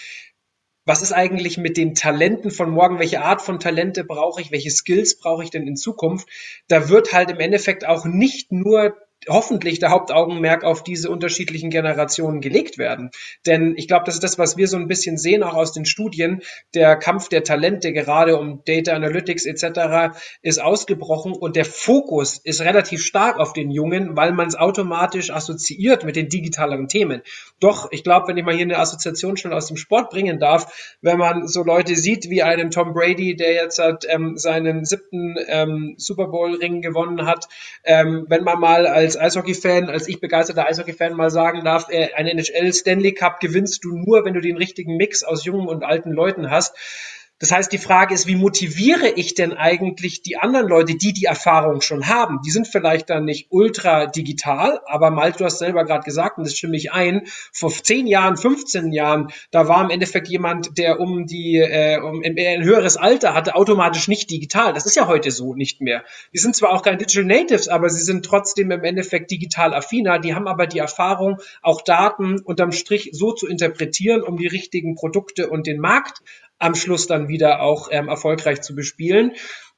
was 0.85 1.03
ist 1.03 1.13
eigentlich 1.13 1.57
mit 1.57 1.77
den 1.77 1.95
Talenten 1.95 2.51
von 2.51 2.71
morgen? 2.71 2.99
Welche 2.99 3.23
Art 3.23 3.43
von 3.43 3.61
Talente 3.61 4.03
brauche 4.03 4.41
ich? 4.41 4.51
Welche 4.51 4.71
Skills 4.71 5.19
brauche 5.19 5.45
ich 5.45 5.51
denn 5.51 5.69
in 5.69 5.77
Zukunft? 5.77 6.29
Da 6.67 6.89
wird 6.89 7.13
halt 7.13 7.31
im 7.31 7.39
Endeffekt 7.39 7.87
auch 7.87 8.05
nicht 8.07 8.51
nur 8.51 8.97
hoffentlich 9.29 9.79
der 9.79 9.91
Hauptaugenmerk 9.91 10.65
auf 10.65 10.83
diese 10.83 11.11
unterschiedlichen 11.11 11.71
Generationen 11.71 12.41
gelegt 12.41 12.79
werden. 12.79 13.11
Denn 13.47 13.75
ich 13.77 13.87
glaube, 13.87 14.05
das 14.07 14.15
ist 14.15 14.25
das, 14.25 14.39
was 14.39 14.57
wir 14.57 14.69
so 14.69 14.77
ein 14.77 14.89
bisschen 14.89 15.19
sehen, 15.19 15.43
auch 15.43 15.55
aus 15.55 15.73
den 15.73 15.85
Studien. 15.85 16.43
Der 16.75 16.97
Kampf 16.97 17.29
der 17.29 17.45
Talente, 17.45 17.93
gerade 17.93 18.39
um 18.39 18.63
Data 18.65 18.93
Analytics 18.93 19.47
etc., 19.47 20.17
ist 20.43 20.61
ausgebrochen 20.61 21.33
und 21.33 21.57
der 21.57 21.65
Fokus 21.65 22.39
ist 22.39 22.63
relativ 22.63 23.05
stark 23.05 23.39
auf 23.39 23.53
den 23.53 23.71
Jungen, 23.71 24.17
weil 24.17 24.33
man 24.33 24.49
es 24.49 24.57
automatisch 24.57 25.31
assoziiert 25.31 26.05
mit 26.05 26.17
den 26.17 26.29
digitalen 26.29 26.89
Themen. 26.89 27.23
Doch, 27.61 27.89
ich 27.91 28.05
glaube, 28.05 28.29
wenn 28.29 28.37
ich 28.37 28.45
mal 28.45 28.55
hier 28.55 28.65
eine 28.65 28.79
Assoziation 28.79 29.37
schon 29.37 29.53
aus 29.53 29.67
dem 29.67 29.77
Sport 29.77 30.11
bringen 30.11 30.39
darf, 30.39 30.97
wenn 31.03 31.19
man 31.19 31.47
so 31.47 31.63
Leute 31.63 31.95
sieht 31.97 32.31
wie 32.31 32.43
einen 32.43 32.71
Tom 32.71 32.95
Brady, 32.95 33.37
der 33.37 33.53
jetzt 33.53 33.79
hat, 33.79 34.05
ähm, 34.09 34.37
seinen 34.37 34.85
siebten 34.85 35.37
ähm, 35.47 35.95
Super 35.99 36.29
Bowl-Ring 36.29 36.81
gewonnen 36.81 37.27
hat, 37.27 37.49
ähm, 37.85 38.27
wenn 38.29 38.45
man 38.45 38.61
mal 38.61 38.87
als 38.87 39.10
als 39.11 39.19
Eishockey-Fan, 39.19 39.89
als 39.89 40.07
ich 40.07 40.21
begeisterter 40.21 40.67
Eishockey-Fan 40.67 41.15
mal 41.15 41.31
sagen 41.31 41.65
darf, 41.65 41.89
äh, 41.91 42.11
ein 42.15 42.27
NHL 42.27 42.73
Stanley 42.73 43.13
Cup 43.13 43.41
gewinnst 43.41 43.83
du 43.85 43.97
nur, 43.97 44.25
wenn 44.25 44.35
du 44.35 44.41
den 44.41 44.57
richtigen 44.57 44.97
Mix 44.97 45.25
aus 45.25 45.45
jungen 45.45 45.67
und 45.67 45.83
alten 45.83 46.13
Leuten 46.13 46.51
hast. 46.51 46.77
Das 47.41 47.53
heißt, 47.53 47.73
die 47.73 47.79
Frage 47.79 48.15
ist, 48.15 48.27
wie 48.27 48.37
motiviere 48.37 49.09
ich 49.09 49.33
denn 49.33 49.55
eigentlich 49.55 50.21
die 50.21 50.37
anderen 50.37 50.69
Leute, 50.69 50.95
die 50.95 51.15
die 51.15 51.25
Erfahrung 51.25 51.81
schon 51.81 52.07
haben? 52.07 52.41
Die 52.45 52.51
sind 52.51 52.69
vielleicht 52.69 53.09
dann 53.09 53.25
nicht 53.25 53.47
ultra 53.49 54.07
digital, 54.07 54.81
aber 54.85 55.11
mal, 55.11 55.33
du 55.33 55.47
hast 55.47 55.59
selber 55.59 55.87
gerade 55.87 56.05
gesagt, 56.05 56.37
und 56.37 56.47
das 56.47 56.55
stimme 56.55 56.77
ich 56.77 56.93
ein, 56.93 57.23
vor 57.51 57.71
10 57.71 58.07
Jahren, 58.07 58.37
15 58.37 58.93
Jahren, 58.93 59.29
da 59.51 59.69
war 59.69 59.83
im 59.83 59.89
Endeffekt 59.89 60.29
jemand, 60.29 60.77
der 60.77 61.01
um 61.01 61.25
die, 61.25 61.57
äh, 61.57 61.99
um 61.99 62.23
ein 62.23 62.63
höheres 62.63 62.99
Alter 62.99 63.33
hatte, 63.33 63.55
automatisch 63.55 64.07
nicht 64.07 64.31
digital. 64.31 64.75
Das 64.75 64.85
ist 64.85 64.97
ja 64.97 65.07
heute 65.07 65.31
so 65.31 65.55
nicht 65.55 65.81
mehr. 65.81 66.05
Die 66.35 66.39
sind 66.39 66.55
zwar 66.55 66.73
auch 66.73 66.83
kein 66.83 66.99
Digital 66.99 67.25
Natives, 67.25 67.69
aber 67.69 67.89
sie 67.89 68.05
sind 68.05 68.23
trotzdem 68.23 68.71
im 68.71 68.85
Endeffekt 68.85 69.31
digital 69.31 69.73
affiner. 69.73 70.19
Die 70.19 70.35
haben 70.35 70.47
aber 70.47 70.67
die 70.67 70.79
Erfahrung, 70.79 71.39
auch 71.63 71.81
Daten 71.81 72.41
unterm 72.41 72.73
Strich 72.73 73.09
so 73.13 73.33
zu 73.33 73.47
interpretieren, 73.47 74.23
um 74.23 74.37
die 74.37 74.47
richtigen 74.47 74.95
Produkte 74.95 75.49
und 75.49 75.67
den 75.67 75.81
Markt 75.81 76.21
am 76.61 76.77
Schluss 76.77 77.09
dann 77.09 77.29
wieder 77.29 77.61
auch 77.61 77.89
ähm, 77.91 78.09
erfolgreich 78.09 78.61
zu 78.61 78.77
bespielen. 78.77 79.33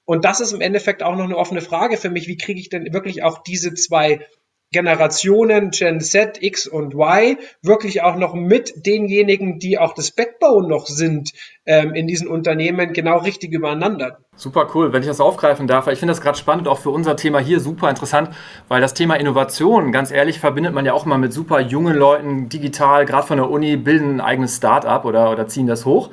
Und 0.04 0.24
das 0.24 0.40
ist 0.40 0.52
im 0.52 0.60
Endeffekt 0.60 1.02
auch 1.02 1.16
noch 1.16 1.24
eine 1.24 1.36
offene 1.36 1.62
Frage 1.62 1.96
für 1.96 2.10
mich. 2.10 2.26
Wie 2.28 2.36
kriege 2.36 2.60
ich 2.60 2.68
denn 2.68 2.92
wirklich 2.92 3.22
auch 3.22 3.42
diese 3.42 3.72
zwei 3.72 4.26
Generationen 4.72 5.70
Gen 5.70 6.00
Z, 6.00 6.42
X 6.42 6.66
und 6.66 6.94
Y 6.94 7.36
wirklich 7.60 8.02
auch 8.02 8.16
noch 8.16 8.34
mit 8.34 8.86
denjenigen, 8.86 9.58
die 9.58 9.78
auch 9.78 9.92
das 9.94 10.10
Backbone 10.10 10.66
noch 10.66 10.86
sind 10.86 11.32
ähm, 11.66 11.94
in 11.94 12.06
diesen 12.06 12.26
Unternehmen, 12.26 12.94
genau 12.94 13.18
richtig 13.18 13.52
übereinander. 13.52 14.18
Super 14.34 14.68
cool, 14.74 14.92
wenn 14.92 15.02
ich 15.02 15.08
das 15.08 15.20
aufgreifen 15.20 15.66
darf. 15.66 15.86
Ich 15.88 15.98
finde 15.98 16.12
das 16.12 16.22
gerade 16.22 16.38
spannend, 16.38 16.66
auch 16.66 16.78
für 16.78 16.90
unser 16.90 17.16
Thema 17.16 17.38
hier 17.38 17.60
super 17.60 17.90
interessant, 17.90 18.30
weil 18.68 18.80
das 18.80 18.94
Thema 18.94 19.16
Innovation, 19.16 19.92
ganz 19.92 20.10
ehrlich, 20.10 20.40
verbindet 20.40 20.72
man 20.72 20.86
ja 20.86 20.94
auch 20.94 21.04
immer 21.04 21.18
mit 21.18 21.34
super 21.34 21.60
jungen 21.60 21.94
Leuten, 21.94 22.48
digital, 22.48 23.04
gerade 23.04 23.26
von 23.26 23.36
der 23.36 23.50
Uni, 23.50 23.76
bilden 23.76 24.16
ein 24.16 24.20
eigenes 24.22 24.56
Start-up 24.56 25.04
oder, 25.04 25.30
oder 25.30 25.46
ziehen 25.46 25.66
das 25.66 25.84
hoch. 25.84 26.10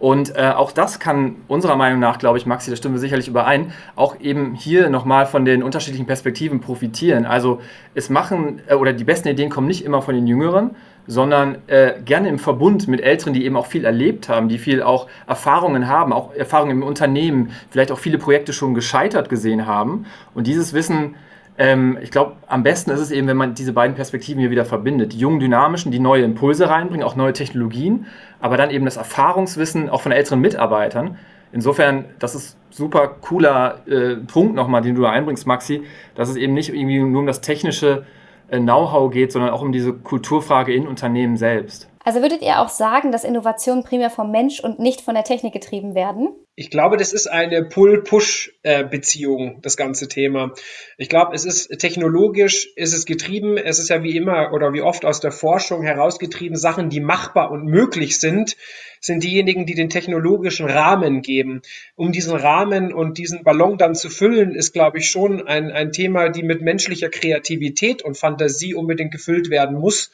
Und 0.00 0.34
äh, 0.34 0.48
auch 0.56 0.72
das 0.72 0.98
kann 0.98 1.36
unserer 1.46 1.76
Meinung 1.76 2.00
nach, 2.00 2.18
glaube 2.18 2.38
ich, 2.38 2.46
Maxi, 2.46 2.70
da 2.70 2.76
stimmen 2.76 2.94
wir 2.94 3.00
sicherlich 3.00 3.28
überein, 3.28 3.72
auch 3.96 4.18
eben 4.18 4.54
hier 4.54 4.88
nochmal 4.88 5.26
von 5.26 5.44
den 5.44 5.62
unterschiedlichen 5.62 6.06
Perspektiven 6.06 6.60
profitieren. 6.60 7.26
Also 7.26 7.60
es 7.94 8.08
machen, 8.08 8.62
äh, 8.66 8.74
oder 8.76 8.94
die 8.94 9.04
besten 9.04 9.28
Ideen 9.28 9.50
kommen 9.50 9.66
nicht 9.66 9.84
immer 9.84 10.00
von 10.00 10.14
den 10.14 10.26
Jüngeren, 10.26 10.70
sondern 11.06 11.58
äh, 11.66 12.00
gerne 12.02 12.30
im 12.30 12.38
Verbund 12.38 12.88
mit 12.88 13.02
Älteren, 13.02 13.34
die 13.34 13.44
eben 13.44 13.58
auch 13.58 13.66
viel 13.66 13.84
erlebt 13.84 14.30
haben, 14.30 14.48
die 14.48 14.56
viel 14.56 14.82
auch 14.82 15.06
Erfahrungen 15.26 15.86
haben, 15.86 16.14
auch 16.14 16.32
Erfahrungen 16.32 16.78
im 16.78 16.82
Unternehmen, 16.82 17.50
vielleicht 17.68 17.92
auch 17.92 17.98
viele 17.98 18.16
Projekte 18.16 18.54
schon 18.54 18.72
gescheitert 18.72 19.28
gesehen 19.28 19.66
haben. 19.66 20.06
Und 20.34 20.46
dieses 20.46 20.72
Wissen 20.72 21.14
ähm, 21.60 21.98
ich 22.00 22.10
glaube, 22.10 22.36
am 22.46 22.62
besten 22.62 22.90
ist 22.90 23.00
es 23.00 23.10
eben, 23.10 23.28
wenn 23.28 23.36
man 23.36 23.52
diese 23.52 23.74
beiden 23.74 23.94
Perspektiven 23.94 24.40
hier 24.40 24.50
wieder 24.50 24.64
verbindet. 24.64 25.12
Die 25.12 25.18
jungen 25.18 25.40
Dynamischen, 25.40 25.92
die 25.92 25.98
neue 25.98 26.22
Impulse 26.22 26.70
reinbringen, 26.70 27.06
auch 27.06 27.16
neue 27.16 27.34
Technologien, 27.34 28.06
aber 28.40 28.56
dann 28.56 28.70
eben 28.70 28.86
das 28.86 28.96
Erfahrungswissen 28.96 29.90
auch 29.90 30.00
von 30.00 30.10
älteren 30.10 30.40
Mitarbeitern. 30.40 31.18
Insofern, 31.52 32.06
das 32.18 32.34
ist 32.34 32.56
super 32.70 33.08
cooler 33.20 33.86
äh, 33.86 34.16
Punkt 34.16 34.54
nochmal, 34.54 34.80
den 34.80 34.94
du 34.94 35.02
da 35.02 35.10
einbringst, 35.10 35.46
Maxi, 35.46 35.82
dass 36.14 36.30
es 36.30 36.36
eben 36.36 36.54
nicht 36.54 36.70
irgendwie 36.70 36.98
nur 36.98 37.20
um 37.20 37.26
das 37.26 37.42
technische 37.42 38.06
äh, 38.48 38.58
Know-how 38.58 39.12
geht, 39.12 39.30
sondern 39.30 39.50
auch 39.50 39.60
um 39.60 39.70
diese 39.70 39.92
Kulturfrage 39.92 40.72
in 40.72 40.88
Unternehmen 40.88 41.36
selbst. 41.36 41.89
Also 42.02 42.22
würdet 42.22 42.40
ihr 42.40 42.60
auch 42.60 42.70
sagen, 42.70 43.12
dass 43.12 43.24
Innovationen 43.24 43.84
primär 43.84 44.08
vom 44.08 44.30
Mensch 44.30 44.60
und 44.60 44.78
nicht 44.78 45.02
von 45.02 45.14
der 45.14 45.24
Technik 45.24 45.52
getrieben 45.52 45.94
werden? 45.94 46.30
Ich 46.56 46.70
glaube, 46.70 46.96
das 46.96 47.12
ist 47.12 47.26
eine 47.26 47.64
Pull-Push-Beziehung, 47.64 49.60
das 49.62 49.76
ganze 49.76 50.08
Thema. 50.08 50.52
Ich 50.96 51.10
glaube, 51.10 51.34
es 51.34 51.44
ist 51.44 51.68
technologisch, 51.78 52.68
ist 52.74 52.94
es 52.94 53.04
getrieben, 53.04 53.58
es 53.58 53.78
ist 53.78 53.90
ja 53.90 54.02
wie 54.02 54.16
immer 54.16 54.52
oder 54.52 54.72
wie 54.72 54.82
oft 54.82 55.04
aus 55.04 55.20
der 55.20 55.30
Forschung 55.30 55.82
herausgetrieben, 55.82 56.56
Sachen, 56.56 56.88
die 56.88 57.00
machbar 57.00 57.50
und 57.50 57.66
möglich 57.66 58.18
sind, 58.18 58.56
sind 59.00 59.22
diejenigen, 59.22 59.64
die 59.66 59.74
den 59.74 59.88
technologischen 59.88 60.68
Rahmen 60.68 61.22
geben. 61.22 61.62
Um 61.96 62.12
diesen 62.12 62.36
Rahmen 62.36 62.92
und 62.92 63.18
diesen 63.18 63.42
Ballon 63.42 63.78
dann 63.78 63.94
zu 63.94 64.10
füllen, 64.10 64.54
ist, 64.54 64.72
glaube 64.72 64.98
ich, 64.98 65.10
schon 65.10 65.46
ein, 65.46 65.70
ein 65.70 65.92
Thema, 65.92 66.30
die 66.30 66.42
mit 66.42 66.62
menschlicher 66.62 67.08
Kreativität 67.08 68.02
und 68.02 68.18
Fantasie 68.18 68.74
unbedingt 68.74 69.12
gefüllt 69.12 69.50
werden 69.50 69.78
muss 69.78 70.10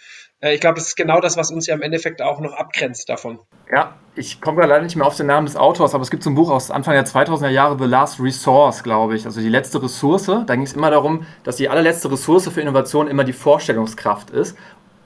ich 0.53 0.61
glaube, 0.61 0.77
das 0.77 0.89
ist 0.89 0.97
genau 0.97 1.21
das, 1.21 1.37
was 1.37 1.51
uns 1.51 1.67
ja 1.67 1.75
im 1.75 1.83
Endeffekt 1.83 2.23
auch 2.23 2.41
noch 2.41 2.53
abgrenzt 2.53 3.09
davon. 3.09 3.39
Ja, 3.73 3.95
ich 4.15 4.41
komme 4.41 4.59
gerade 4.59 4.71
leider 4.71 4.85
nicht 4.85 4.97
mehr 4.97 5.07
auf 5.07 5.17
den 5.17 5.27
Namen 5.27 5.47
des 5.47 5.57
Autors, 5.57 5.95
aber 5.95 6.03
es 6.03 6.11
gibt 6.11 6.23
so 6.23 6.31
ein 6.31 6.35
Buch 6.35 6.51
aus 6.51 6.71
Anfang 6.71 6.95
der 6.95 7.07
2000er 7.07 7.49
Jahre, 7.49 7.77
The 7.79 7.85
Last 7.85 8.21
Resource, 8.21 8.83
glaube 8.83 9.17
ich, 9.17 9.25
also 9.25 9.41
die 9.41 9.49
letzte 9.49 9.83
Ressource. 9.83 10.27
Da 10.27 10.55
ging 10.55 10.63
es 10.63 10.73
immer 10.73 10.91
darum, 10.91 11.27
dass 11.45 11.57
die 11.57 11.69
allerletzte 11.69 12.11
Ressource 12.11 12.49
für 12.49 12.61
Innovation 12.61 13.09
immer 13.09 13.25
die 13.25 13.33
Vorstellungskraft 13.33 14.31
ist. 14.31 14.57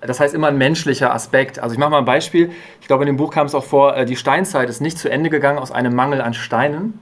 Das 0.00 0.20
heißt 0.20 0.35
immer 0.35 0.48
ein 0.48 0.59
menschlicher 0.59 1.12
Aspekt. 1.12 1.59
Also 1.59 1.74
ich 1.74 1.79
mache 1.79 1.90
mal 1.90 1.98
ein 1.98 2.05
Beispiel. 2.05 2.50
Ich 2.81 2.87
glaube, 2.87 3.05
in 3.05 3.09
dem 3.09 3.16
Buch 3.16 3.33
kam 3.33 3.46
es 3.46 3.55
auch 3.55 3.64
vor, 3.64 3.96
äh, 3.96 4.07
die 4.07 4.16
Steinzeit 4.16 4.70
ist 4.70 4.81
nicht 4.81 4.98
zu 4.98 5.11
Ende 5.11 5.31
gegangen 5.31 5.59
aus 5.59 5.72
einem 5.72 5.94
Mangel 5.94 6.20
an 6.20 6.35
Steinen, 6.35 6.98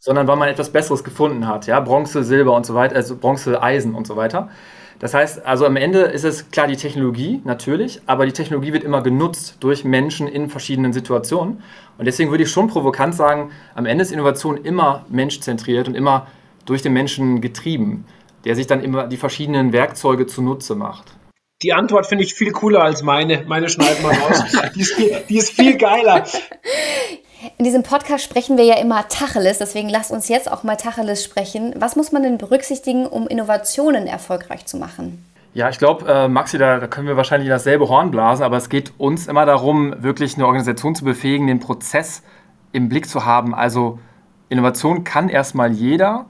sondern 0.00 0.26
weil 0.26 0.36
man 0.36 0.48
etwas 0.48 0.70
Besseres 0.70 1.04
gefunden 1.04 1.46
hat. 1.46 1.66
Ja, 1.66 1.78
Bronze, 1.80 2.24
Silber 2.24 2.54
und 2.54 2.66
so 2.66 2.74
weiter, 2.74 2.96
also 2.96 3.16
Bronze, 3.16 3.62
Eisen 3.62 3.94
und 3.94 4.06
so 4.06 4.16
weiter. 4.16 4.48
Das 5.00 5.14
heißt, 5.14 5.46
also 5.46 5.64
am 5.64 5.76
Ende 5.76 6.00
ist 6.00 6.24
es 6.24 6.50
klar 6.50 6.66
die 6.66 6.76
Technologie 6.76 7.40
natürlich, 7.44 8.02
aber 8.04 8.26
die 8.26 8.32
Technologie 8.32 8.74
wird 8.74 8.84
immer 8.84 9.02
genutzt 9.02 9.56
durch 9.60 9.82
Menschen 9.82 10.28
in 10.28 10.50
verschiedenen 10.50 10.92
Situationen. 10.92 11.62
Und 11.96 12.04
deswegen 12.04 12.30
würde 12.30 12.44
ich 12.44 12.50
schon 12.50 12.68
provokant 12.68 13.14
sagen, 13.14 13.50
am 13.74 13.86
Ende 13.86 14.02
ist 14.02 14.12
Innovation 14.12 14.58
immer 14.58 15.06
menschzentriert 15.08 15.88
und 15.88 15.94
immer 15.94 16.26
durch 16.66 16.82
den 16.82 16.92
Menschen 16.92 17.40
getrieben, 17.40 18.04
der 18.44 18.54
sich 18.54 18.66
dann 18.66 18.84
immer 18.84 19.06
die 19.06 19.16
verschiedenen 19.16 19.72
Werkzeuge 19.72 20.26
zunutze 20.26 20.74
macht. 20.74 21.06
Die 21.62 21.72
Antwort 21.72 22.06
finde 22.06 22.24
ich 22.24 22.34
viel 22.34 22.52
cooler 22.52 22.82
als 22.82 23.02
meine. 23.02 23.44
Meine 23.46 23.70
schneiden 23.70 24.02
wir 24.02 24.10
raus. 24.10 24.44
die, 24.74 24.80
ist 24.80 24.94
viel, 24.94 25.16
die 25.28 25.38
ist 25.38 25.52
viel 25.52 25.78
geiler. 25.78 26.26
In 27.56 27.64
diesem 27.64 27.82
Podcast 27.82 28.22
sprechen 28.22 28.58
wir 28.58 28.64
ja 28.64 28.78
immer 28.78 29.08
Tacheles, 29.08 29.56
deswegen 29.56 29.88
lasst 29.88 30.10
uns 30.10 30.28
jetzt 30.28 30.50
auch 30.50 30.62
mal 30.62 30.76
Tacheles 30.76 31.24
sprechen. 31.24 31.74
Was 31.78 31.96
muss 31.96 32.12
man 32.12 32.22
denn 32.22 32.36
berücksichtigen, 32.36 33.06
um 33.06 33.26
Innovationen 33.26 34.06
erfolgreich 34.06 34.66
zu 34.66 34.76
machen? 34.76 35.24
Ja, 35.54 35.70
ich 35.70 35.78
glaube, 35.78 36.06
äh, 36.06 36.28
Maxi, 36.28 36.58
da, 36.58 36.78
da, 36.78 36.86
können 36.86 37.08
wir 37.08 37.16
wahrscheinlich 37.16 37.48
dasselbe 37.48 37.88
Horn 37.88 38.10
blasen, 38.10 38.44
aber 38.44 38.58
es 38.58 38.68
geht 38.68 38.92
uns 38.98 39.26
immer 39.26 39.46
darum, 39.46 40.02
wirklich 40.02 40.34
eine 40.34 40.44
Organisation 40.44 40.94
zu 40.94 41.04
befähigen, 41.04 41.46
den 41.46 41.60
Prozess 41.60 42.22
im 42.72 42.90
Blick 42.90 43.08
zu 43.08 43.24
haben. 43.24 43.54
Also 43.54 43.98
Innovation 44.50 45.02
kann 45.02 45.30
erstmal 45.30 45.72
jeder 45.72 46.26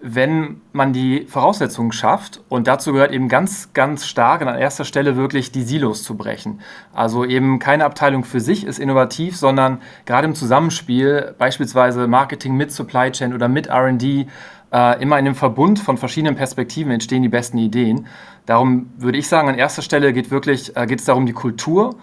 wenn 0.00 0.60
man 0.72 0.92
die 0.92 1.26
Voraussetzungen 1.28 1.90
schafft. 1.90 2.40
Und 2.48 2.68
dazu 2.68 2.92
gehört 2.92 3.12
eben 3.12 3.28
ganz, 3.28 3.72
ganz 3.72 4.06
stark 4.06 4.42
an 4.42 4.56
erster 4.56 4.84
Stelle 4.84 5.16
wirklich 5.16 5.50
die 5.50 5.62
Silos 5.62 6.04
zu 6.04 6.16
brechen. 6.16 6.60
Also 6.92 7.24
eben 7.24 7.58
keine 7.58 7.84
Abteilung 7.84 8.24
für 8.24 8.40
sich 8.40 8.64
ist 8.64 8.78
innovativ, 8.78 9.36
sondern 9.36 9.80
gerade 10.06 10.26
im 10.26 10.34
Zusammenspiel, 10.34 11.34
beispielsweise 11.38 12.06
Marketing 12.06 12.54
mit 12.54 12.70
Supply 12.70 13.10
Chain 13.10 13.34
oder 13.34 13.48
mit 13.48 13.68
RD, 13.68 14.26
äh, 14.70 15.02
immer 15.02 15.18
in 15.18 15.24
dem 15.24 15.34
Verbund 15.34 15.80
von 15.80 15.96
verschiedenen 15.96 16.36
Perspektiven 16.36 16.92
entstehen 16.92 17.22
die 17.22 17.28
besten 17.28 17.58
Ideen. 17.58 18.06
Darum 18.46 18.90
würde 18.98 19.18
ich 19.18 19.26
sagen, 19.26 19.48
an 19.48 19.56
erster 19.56 19.82
Stelle 19.82 20.12
geht 20.12 20.30
wirklich, 20.30 20.76
äh, 20.76 20.86
geht 20.86 21.00
es 21.00 21.06
darum, 21.06 21.26
die 21.26 21.32
Kultur 21.32 21.96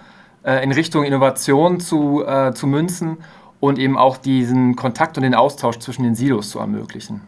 äh, 0.43 0.63
in 0.63 0.71
Richtung 0.71 1.03
Innovation 1.03 1.79
zu, 1.79 2.23
zu 2.53 2.67
münzen 2.67 3.17
und 3.60 3.79
eben 3.79 3.97
auch 3.97 4.17
diesen 4.17 4.75
Kontakt 4.75 5.17
und 5.17 5.23
den 5.23 5.36
Austausch 5.36 5.79
zwischen 5.79 6.03
den 6.03 6.15
Silos 6.15 6.49
zu 6.49 6.60
ermöglichen 6.60 7.21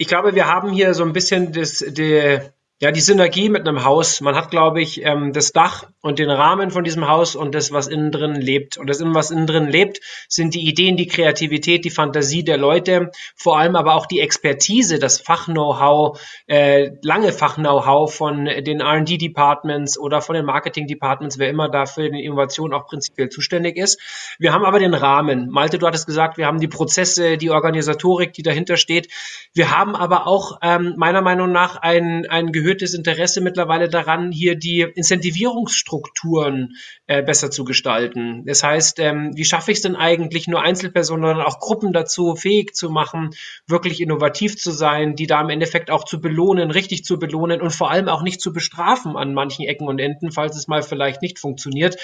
ich 0.00 0.08
glaube, 0.08 0.34
wir 0.34 0.46
haben 0.46 0.70
hier 0.70 0.94
so 0.94 1.04
ein 1.04 1.12
bisschen 1.12 1.52
das, 1.52 1.84
die, 1.86 2.40
ja, 2.82 2.90
die 2.92 3.00
Synergie 3.00 3.50
mit 3.50 3.68
einem 3.68 3.84
Haus. 3.84 4.22
Man 4.22 4.34
hat, 4.34 4.50
glaube 4.50 4.80
ich, 4.80 5.04
ähm, 5.04 5.34
das 5.34 5.52
Dach 5.52 5.84
und 6.00 6.18
den 6.18 6.30
Rahmen 6.30 6.70
von 6.70 6.82
diesem 6.82 7.06
Haus 7.06 7.36
und 7.36 7.54
das, 7.54 7.72
was 7.72 7.88
innen 7.88 8.10
drin 8.10 8.34
lebt. 8.34 8.78
Und 8.78 8.88
das, 8.88 9.02
was 9.04 9.30
innen 9.30 9.46
drin 9.46 9.68
lebt, 9.68 10.00
sind 10.28 10.54
die 10.54 10.66
Ideen, 10.66 10.96
die 10.96 11.06
Kreativität, 11.06 11.84
die 11.84 11.90
Fantasie 11.90 12.42
der 12.42 12.56
Leute, 12.56 13.10
vor 13.36 13.58
allem 13.58 13.76
aber 13.76 13.96
auch 13.96 14.06
die 14.06 14.20
Expertise, 14.20 14.98
das 14.98 15.20
Fach-Know-how, 15.20 16.18
äh, 16.46 16.92
lange 17.02 17.32
Fach-Know-how 17.32 18.14
von 18.14 18.46
den 18.46 18.80
R&D-Departments 18.80 19.98
oder 19.98 20.22
von 20.22 20.34
den 20.34 20.46
Marketing-Departments, 20.46 21.38
wer 21.38 21.50
immer 21.50 21.68
dafür 21.68 22.08
die 22.08 22.24
Innovation 22.24 22.72
auch 22.72 22.86
prinzipiell 22.86 23.28
zuständig 23.28 23.76
ist. 23.76 24.00
Wir 24.38 24.54
haben 24.54 24.64
aber 24.64 24.78
den 24.78 24.94
Rahmen. 24.94 25.50
Malte, 25.50 25.76
du 25.78 25.86
hattest 25.86 26.06
gesagt, 26.06 26.38
wir 26.38 26.46
haben 26.46 26.60
die 26.60 26.68
Prozesse, 26.68 27.36
die 27.36 27.50
Organisatorik, 27.50 28.32
die 28.32 28.42
dahinter 28.42 28.78
steht. 28.78 29.08
Wir 29.52 29.76
haben 29.76 29.94
aber 29.94 30.26
auch 30.26 30.60
ähm, 30.62 30.94
meiner 30.96 31.20
Meinung 31.20 31.52
nach 31.52 31.76
ein, 31.76 32.24
ein 32.30 32.52
Gehör 32.52 32.69
erhöhtes 32.70 32.94
Interesse 32.94 33.40
mittlerweile 33.40 33.88
daran, 33.88 34.30
hier 34.30 34.54
die 34.54 34.82
Incentivierungsstrukturen 34.82 36.76
äh, 37.06 37.22
besser 37.22 37.50
zu 37.50 37.64
gestalten. 37.64 38.44
Das 38.46 38.62
heißt, 38.62 39.00
ähm, 39.00 39.32
wie 39.34 39.44
schaffe 39.44 39.72
ich 39.72 39.78
es 39.78 39.82
denn 39.82 39.96
eigentlich, 39.96 40.46
nur 40.46 40.62
Einzelpersonen, 40.62 41.24
sondern 41.24 41.46
auch 41.46 41.58
Gruppen 41.58 41.92
dazu 41.92 42.36
fähig 42.36 42.74
zu 42.74 42.88
machen, 42.90 43.30
wirklich 43.66 44.00
innovativ 44.00 44.56
zu 44.56 44.70
sein, 44.70 45.16
die 45.16 45.26
da 45.26 45.40
im 45.40 45.50
Endeffekt 45.50 45.90
auch 45.90 46.04
zu 46.04 46.20
belohnen, 46.20 46.70
richtig 46.70 47.04
zu 47.04 47.18
belohnen 47.18 47.60
und 47.60 47.70
vor 47.72 47.90
allem 47.90 48.08
auch 48.08 48.22
nicht 48.22 48.40
zu 48.40 48.52
bestrafen 48.52 49.16
an 49.16 49.34
manchen 49.34 49.66
Ecken 49.66 49.88
und 49.88 49.98
Enden, 49.98 50.30
falls 50.30 50.56
es 50.56 50.68
mal 50.68 50.82
vielleicht 50.82 51.22
nicht 51.22 51.40
funktioniert. 51.40 51.96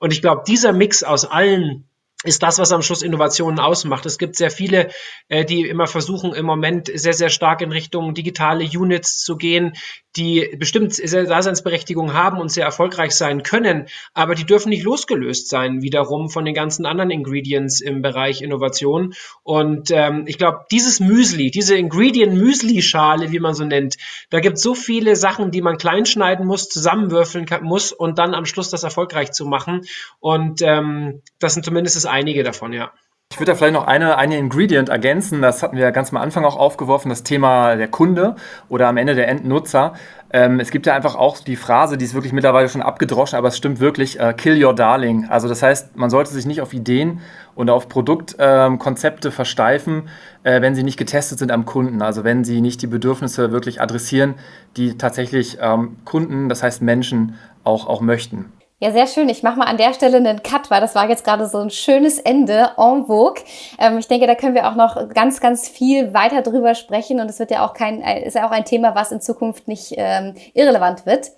Und 0.00 0.12
ich 0.12 0.22
glaube, 0.22 0.42
dieser 0.46 0.72
Mix 0.72 1.02
aus 1.02 1.26
allen 1.26 1.84
ist 2.24 2.42
das, 2.42 2.58
was 2.58 2.72
am 2.72 2.82
Schluss 2.82 3.02
Innovationen 3.02 3.60
ausmacht. 3.60 4.06
Es 4.06 4.18
gibt 4.18 4.36
sehr 4.36 4.50
viele, 4.50 4.90
äh, 5.28 5.44
die 5.44 5.68
immer 5.68 5.86
versuchen, 5.86 6.32
im 6.32 6.46
Moment 6.46 6.90
sehr, 6.92 7.12
sehr 7.12 7.28
stark 7.28 7.60
in 7.60 7.70
Richtung 7.70 8.14
digitale 8.14 8.64
Units 8.64 9.22
zu 9.22 9.36
gehen, 9.36 9.74
die 10.16 10.54
bestimmt 10.58 10.98
Daseinsberechtigung 10.98 12.14
haben 12.14 12.38
und 12.38 12.50
sehr 12.50 12.64
erfolgreich 12.64 13.12
sein 13.12 13.42
können, 13.42 13.86
aber 14.12 14.34
die 14.34 14.44
dürfen 14.44 14.68
nicht 14.68 14.84
losgelöst 14.84 15.48
sein 15.48 15.82
wiederum 15.82 16.28
von 16.28 16.44
den 16.44 16.54
ganzen 16.54 16.86
anderen 16.86 17.10
Ingredients 17.10 17.80
im 17.80 18.02
Bereich 18.02 18.42
Innovation. 18.42 19.14
Und 19.42 19.90
ähm, 19.90 20.24
ich 20.26 20.38
glaube, 20.38 20.66
dieses 20.70 21.00
Müsli, 21.00 21.50
diese 21.50 21.76
Ingredient-Müsli-Schale, 21.76 23.32
wie 23.32 23.40
man 23.40 23.54
so 23.54 23.64
nennt, 23.64 23.96
da 24.30 24.40
gibt 24.40 24.56
es 24.56 24.62
so 24.62 24.74
viele 24.74 25.16
Sachen, 25.16 25.50
die 25.50 25.62
man 25.62 25.78
kleinschneiden 25.78 26.46
muss, 26.46 26.68
zusammenwürfeln 26.68 27.46
muss 27.62 27.92
und 27.92 28.18
dann 28.18 28.34
am 28.34 28.46
Schluss 28.46 28.70
das 28.70 28.84
erfolgreich 28.84 29.32
zu 29.32 29.46
machen. 29.46 29.82
Und 30.20 30.62
ähm, 30.62 31.22
das 31.38 31.54
sind 31.54 31.64
zumindest 31.64 32.06
einige 32.06 32.42
davon, 32.42 32.72
ja. 32.72 32.92
Ich 33.34 33.40
würde 33.40 33.50
da 33.50 33.56
vielleicht 33.56 33.74
noch 33.74 33.88
eine, 33.88 34.16
eine 34.16 34.38
Ingredient 34.38 34.90
ergänzen. 34.90 35.42
Das 35.42 35.64
hatten 35.64 35.76
wir 35.76 35.90
ganz 35.90 36.12
am 36.12 36.18
Anfang 36.18 36.44
auch 36.44 36.54
aufgeworfen, 36.54 37.08
das 37.08 37.24
Thema 37.24 37.74
der 37.74 37.88
Kunde 37.88 38.36
oder 38.68 38.86
am 38.86 38.96
Ende 38.96 39.16
der 39.16 39.26
Endnutzer. 39.26 39.94
Ähm, 40.32 40.60
es 40.60 40.70
gibt 40.70 40.86
ja 40.86 40.94
einfach 40.94 41.16
auch 41.16 41.40
die 41.40 41.56
Phrase, 41.56 41.98
die 41.98 42.04
ist 42.04 42.14
wirklich 42.14 42.32
mittlerweile 42.32 42.68
schon 42.68 42.80
abgedroschen, 42.80 43.36
aber 43.36 43.48
es 43.48 43.56
stimmt 43.56 43.80
wirklich, 43.80 44.20
äh, 44.20 44.34
kill 44.34 44.64
your 44.64 44.72
darling. 44.72 45.26
Also 45.28 45.48
das 45.48 45.64
heißt, 45.64 45.96
man 45.96 46.10
sollte 46.10 46.30
sich 46.30 46.46
nicht 46.46 46.60
auf 46.60 46.72
Ideen 46.72 47.22
und 47.56 47.70
auf 47.70 47.88
Produktkonzepte 47.88 49.28
ähm, 49.28 49.34
versteifen, 49.34 50.08
äh, 50.44 50.60
wenn 50.60 50.76
sie 50.76 50.84
nicht 50.84 50.96
getestet 50.96 51.40
sind 51.40 51.50
am 51.50 51.64
Kunden. 51.64 52.02
Also 52.02 52.22
wenn 52.22 52.44
sie 52.44 52.60
nicht 52.60 52.82
die 52.82 52.86
Bedürfnisse 52.86 53.50
wirklich 53.50 53.80
adressieren, 53.80 54.34
die 54.76 54.96
tatsächlich 54.96 55.58
ähm, 55.60 55.96
Kunden, 56.04 56.48
das 56.48 56.62
heißt 56.62 56.82
Menschen, 56.82 57.34
auch, 57.64 57.88
auch 57.88 58.00
möchten. 58.00 58.52
Ja, 58.84 58.90
sehr 58.90 59.06
schön. 59.06 59.30
Ich 59.30 59.42
mache 59.42 59.58
mal 59.58 59.64
an 59.64 59.78
der 59.78 59.94
Stelle 59.94 60.18
einen 60.18 60.42
Cut, 60.42 60.70
weil 60.70 60.82
das 60.82 60.94
war 60.94 61.08
jetzt 61.08 61.24
gerade 61.24 61.46
so 61.46 61.56
ein 61.56 61.70
schönes 61.70 62.18
Ende 62.18 62.72
en 62.76 63.06
vogue. 63.06 63.42
Ähm, 63.78 63.96
ich 63.96 64.08
denke, 64.08 64.26
da 64.26 64.34
können 64.34 64.54
wir 64.54 64.68
auch 64.68 64.74
noch 64.74 65.08
ganz, 65.14 65.40
ganz 65.40 65.70
viel 65.70 66.12
weiter 66.12 66.42
drüber 66.42 66.74
sprechen 66.74 67.18
und 67.18 67.30
es 67.30 67.38
wird 67.38 67.50
ja 67.50 67.66
auch 67.66 67.72
kein, 67.72 68.02
äh, 68.02 68.26
ist 68.26 68.34
ja 68.34 68.46
auch 68.46 68.50
ein 68.50 68.66
Thema, 68.66 68.94
was 68.94 69.10
in 69.10 69.22
Zukunft 69.22 69.68
nicht 69.68 69.94
ähm, 69.96 70.34
irrelevant 70.52 71.06
wird. 71.06 71.30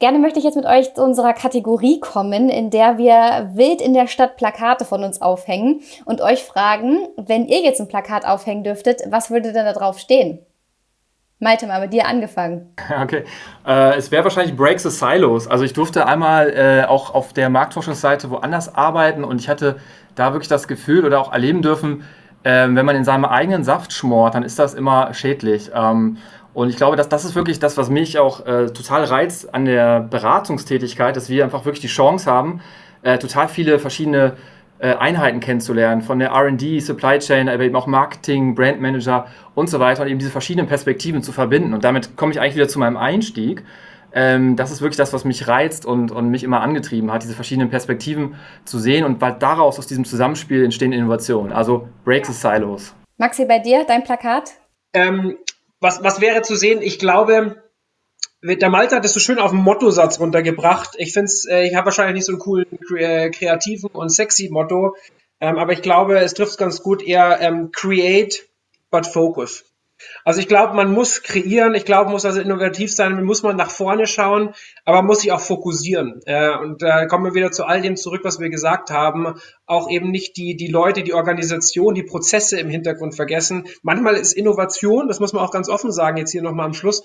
Gerne 0.00 0.18
möchte 0.18 0.40
ich 0.40 0.44
jetzt 0.44 0.56
mit 0.56 0.66
euch 0.66 0.92
zu 0.92 1.04
unserer 1.04 1.32
Kategorie 1.32 2.00
kommen, 2.00 2.48
in 2.48 2.70
der 2.70 2.98
wir 2.98 3.52
wild 3.54 3.80
in 3.80 3.94
der 3.94 4.08
Stadt 4.08 4.36
Plakate 4.36 4.84
von 4.84 5.04
uns 5.04 5.22
aufhängen 5.22 5.82
und 6.06 6.20
euch 6.20 6.42
fragen, 6.42 7.06
wenn 7.16 7.46
ihr 7.46 7.60
jetzt 7.60 7.80
ein 7.80 7.86
Plakat 7.86 8.26
aufhängen 8.26 8.64
dürftet, 8.64 9.00
was 9.10 9.30
würde 9.30 9.52
denn 9.52 9.64
da 9.64 9.74
drauf 9.74 10.00
stehen? 10.00 10.44
Malte, 11.42 11.66
mal 11.66 11.80
mit 11.80 11.92
dir 11.94 12.06
angefangen. 12.06 12.74
Okay. 13.02 13.24
Äh, 13.66 13.96
es 13.96 14.10
wäre 14.10 14.24
wahrscheinlich 14.24 14.54
Break 14.54 14.78
the 14.78 14.90
Silos. 14.90 15.48
Also 15.48 15.64
ich 15.64 15.72
durfte 15.72 16.06
einmal 16.06 16.50
äh, 16.50 16.84
auch 16.84 17.14
auf 17.14 17.32
der 17.32 17.48
Marktforschungsseite 17.48 18.30
woanders 18.30 18.74
arbeiten 18.74 19.24
und 19.24 19.40
ich 19.40 19.48
hatte 19.48 19.76
da 20.14 20.32
wirklich 20.32 20.48
das 20.48 20.68
Gefühl 20.68 21.04
oder 21.04 21.18
auch 21.18 21.32
erleben 21.32 21.62
dürfen, 21.62 22.04
äh, 22.42 22.68
wenn 22.68 22.84
man 22.84 22.94
in 22.94 23.04
seinem 23.04 23.24
eigenen 23.24 23.64
Saft 23.64 23.92
schmort, 23.94 24.34
dann 24.34 24.42
ist 24.42 24.58
das 24.58 24.74
immer 24.74 25.14
schädlich. 25.14 25.70
Ähm, 25.74 26.18
und 26.52 26.68
ich 26.68 26.76
glaube, 26.76 26.96
dass 26.96 27.08
das 27.08 27.24
ist 27.24 27.34
wirklich 27.34 27.58
das, 27.58 27.78
was 27.78 27.88
mich 27.88 28.18
auch 28.18 28.44
äh, 28.44 28.66
total 28.66 29.04
reizt 29.04 29.54
an 29.54 29.64
der 29.64 30.00
Beratungstätigkeit, 30.00 31.16
dass 31.16 31.30
wir 31.30 31.44
einfach 31.44 31.64
wirklich 31.64 31.80
die 31.80 31.86
Chance 31.86 32.30
haben, 32.30 32.60
äh, 33.02 33.18
total 33.18 33.48
viele 33.48 33.78
verschiedene 33.78 34.34
Einheiten 34.86 35.40
kennenzulernen, 35.40 36.02
von 36.02 36.18
der 36.18 36.32
RD, 36.32 36.80
Supply 36.82 37.18
Chain, 37.18 37.48
aber 37.48 37.64
eben 37.64 37.76
auch 37.76 37.86
Marketing, 37.86 38.54
Brand 38.54 38.80
Manager 38.80 39.26
und 39.54 39.68
so 39.68 39.80
weiter 39.80 40.02
und 40.02 40.08
eben 40.08 40.18
diese 40.18 40.30
verschiedenen 40.30 40.66
Perspektiven 40.66 41.22
zu 41.22 41.32
verbinden. 41.32 41.74
Und 41.74 41.84
damit 41.84 42.16
komme 42.16 42.32
ich 42.32 42.40
eigentlich 42.40 42.56
wieder 42.56 42.68
zu 42.68 42.78
meinem 42.78 42.96
Einstieg. 42.96 43.62
Ähm, 44.12 44.56
das 44.56 44.70
ist 44.70 44.80
wirklich 44.80 44.96
das, 44.96 45.12
was 45.12 45.24
mich 45.24 45.46
reizt 45.46 45.86
und, 45.86 46.10
und 46.10 46.30
mich 46.30 46.42
immer 46.42 46.60
angetrieben 46.62 47.12
hat, 47.12 47.22
diese 47.22 47.34
verschiedenen 47.34 47.70
Perspektiven 47.70 48.36
zu 48.64 48.78
sehen 48.78 49.04
und 49.04 49.20
weil 49.20 49.36
daraus 49.38 49.78
aus 49.78 49.86
diesem 49.86 50.04
Zusammenspiel 50.04 50.64
entstehen 50.64 50.92
Innovationen. 50.92 51.52
Also 51.52 51.88
Break 52.04 52.26
the 52.26 52.32
Silos. 52.32 52.94
Maxi, 53.18 53.44
bei 53.44 53.58
dir, 53.58 53.84
dein 53.86 54.02
Plakat? 54.02 54.52
Ähm, 54.94 55.36
was, 55.80 56.02
was 56.02 56.20
wäre 56.20 56.42
zu 56.42 56.56
sehen? 56.56 56.80
Ich 56.82 56.98
glaube, 56.98 57.62
der 58.42 58.70
Malte 58.70 58.96
hat 58.96 59.04
es 59.04 59.12
so 59.12 59.20
schön 59.20 59.38
auf 59.38 59.50
den 59.50 59.60
Mottosatz 59.60 60.18
runtergebracht. 60.18 60.94
Ich 60.98 61.12
finde 61.12 61.26
es, 61.26 61.46
äh, 61.46 61.64
ich 61.64 61.74
habe 61.74 61.86
wahrscheinlich 61.86 62.14
nicht 62.14 62.26
so 62.26 62.32
einen 62.32 62.38
coolen, 62.38 62.66
äh, 62.96 63.30
kreativen 63.30 63.90
und 63.90 64.08
sexy 64.10 64.48
Motto, 64.50 64.96
ähm, 65.40 65.58
aber 65.58 65.72
ich 65.72 65.82
glaube, 65.82 66.18
es 66.18 66.34
trifft 66.34 66.58
ganz 66.58 66.82
gut 66.82 67.02
eher 67.02 67.40
ähm, 67.40 67.70
create 67.72 68.48
but 68.90 69.06
focus. 69.06 69.64
Also 70.24 70.40
ich 70.40 70.48
glaube, 70.48 70.74
man 70.74 70.92
muss 70.92 71.22
kreieren, 71.22 71.74
ich 71.74 71.84
glaube, 71.84 72.04
man 72.04 72.14
muss 72.14 72.24
also 72.24 72.40
innovativ 72.40 72.92
sein, 72.92 73.14
man 73.14 73.24
muss 73.24 73.42
man 73.42 73.56
nach 73.56 73.70
vorne 73.70 74.06
schauen, 74.06 74.54
aber 74.86 74.98
man 74.98 75.06
muss 75.06 75.20
sich 75.20 75.32
auch 75.32 75.40
fokussieren. 75.40 76.20
Äh, 76.24 76.56
und 76.56 76.80
da 76.80 77.06
kommen 77.06 77.24
wir 77.24 77.34
wieder 77.34 77.52
zu 77.52 77.64
all 77.64 77.82
dem 77.82 77.96
zurück, 77.96 78.22
was 78.24 78.40
wir 78.40 78.48
gesagt 78.48 78.90
haben. 78.90 79.34
Auch 79.66 79.90
eben 79.90 80.10
nicht 80.10 80.38
die, 80.38 80.56
die 80.56 80.68
Leute, 80.68 81.02
die 81.02 81.12
Organisation, 81.12 81.94
die 81.94 82.02
Prozesse 82.02 82.58
im 82.58 82.70
Hintergrund 82.70 83.14
vergessen. 83.14 83.66
Manchmal 83.82 84.16
ist 84.16 84.32
Innovation, 84.32 85.08
das 85.08 85.20
muss 85.20 85.34
man 85.34 85.44
auch 85.44 85.52
ganz 85.52 85.68
offen 85.68 85.92
sagen, 85.92 86.16
jetzt 86.16 86.32
hier 86.32 86.42
nochmal 86.42 86.66
am 86.66 86.74
Schluss, 86.74 87.02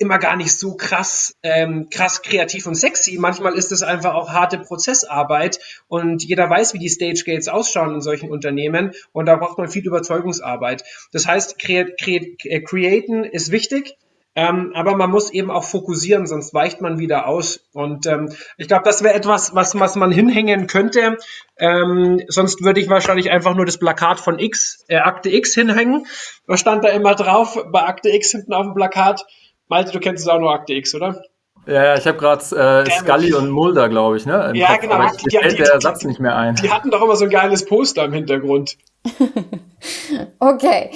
immer 0.00 0.18
gar 0.18 0.34
nicht 0.34 0.58
so 0.58 0.76
krass, 0.76 1.36
ähm, 1.42 1.88
krass 1.90 2.22
kreativ 2.22 2.66
und 2.66 2.74
sexy. 2.74 3.18
Manchmal 3.20 3.54
ist 3.54 3.70
es 3.70 3.82
einfach 3.82 4.14
auch 4.14 4.30
harte 4.30 4.58
Prozessarbeit 4.58 5.60
und 5.88 6.24
jeder 6.24 6.48
weiß, 6.48 6.74
wie 6.74 6.78
die 6.78 6.88
Stage 6.88 7.22
Gates 7.24 7.48
ausschauen 7.48 7.94
in 7.94 8.00
solchen 8.00 8.30
Unternehmen 8.30 8.92
und 9.12 9.26
da 9.26 9.36
braucht 9.36 9.58
man 9.58 9.68
viel 9.68 9.86
Überzeugungsarbeit. 9.86 10.84
Das 11.12 11.26
heißt, 11.26 11.58
create, 11.58 11.98
create, 12.00 12.44
äh, 12.46 12.62
createn 12.62 13.24
ist 13.24 13.52
wichtig. 13.52 13.96
Ähm, 14.36 14.70
aber 14.74 14.96
man 14.96 15.10
muss 15.10 15.30
eben 15.32 15.50
auch 15.50 15.64
fokussieren, 15.64 16.26
sonst 16.26 16.54
weicht 16.54 16.80
man 16.80 17.00
wieder 17.00 17.26
aus. 17.26 17.68
Und 17.72 18.06
ähm, 18.06 18.32
ich 18.56 18.68
glaube, 18.68 18.84
das 18.84 19.02
wäre 19.02 19.14
etwas, 19.14 19.56
was, 19.56 19.78
was 19.78 19.96
man 19.96 20.12
hinhängen 20.12 20.68
könnte. 20.68 21.18
Ähm, 21.58 22.22
sonst 22.28 22.62
würde 22.62 22.80
ich 22.80 22.88
wahrscheinlich 22.88 23.30
einfach 23.30 23.54
nur 23.56 23.66
das 23.66 23.78
Plakat 23.78 24.20
von 24.20 24.38
X, 24.38 24.84
äh, 24.86 24.98
Akte 24.98 25.30
X 25.30 25.54
hinhängen. 25.54 26.06
Was 26.46 26.60
stand 26.60 26.84
da 26.84 26.88
immer 26.88 27.16
drauf 27.16 27.58
bei 27.72 27.82
Akte 27.82 28.08
X 28.10 28.30
hinten 28.30 28.54
auf 28.54 28.66
dem 28.66 28.74
Plakat? 28.74 29.26
Malte, 29.70 29.92
du 29.92 30.00
kennst 30.00 30.24
es 30.24 30.28
auch 30.28 30.40
nur 30.40 30.52
Akte 30.52 30.74
X, 30.74 30.94
oder? 30.94 31.22
Ja, 31.66 31.94
ich 31.94 32.06
habe 32.06 32.18
gerade 32.18 32.42
äh, 32.86 32.90
Scully 32.90 33.34
und 33.34 33.50
Mulder, 33.50 33.88
glaube 33.88 34.16
ich, 34.16 34.26
ne? 34.26 34.50
ja, 34.54 34.68
Kopf, 34.68 34.80
genau. 34.80 34.94
Aber 34.94 35.12
ich, 35.14 35.24
mir 35.24 35.40
fällt 35.40 35.58
der 35.58 35.76
die, 35.76 35.80
Satz 35.80 36.04
nicht 36.04 36.18
mehr 36.18 36.34
ein. 36.34 36.56
Die 36.56 36.70
hatten 36.70 36.90
doch 36.90 37.02
immer 37.02 37.14
so 37.14 37.24
ein 37.24 37.30
geiles 37.30 37.64
Poster 37.66 38.04
im 38.04 38.12
Hintergrund. 38.12 38.78
okay, 40.40 40.90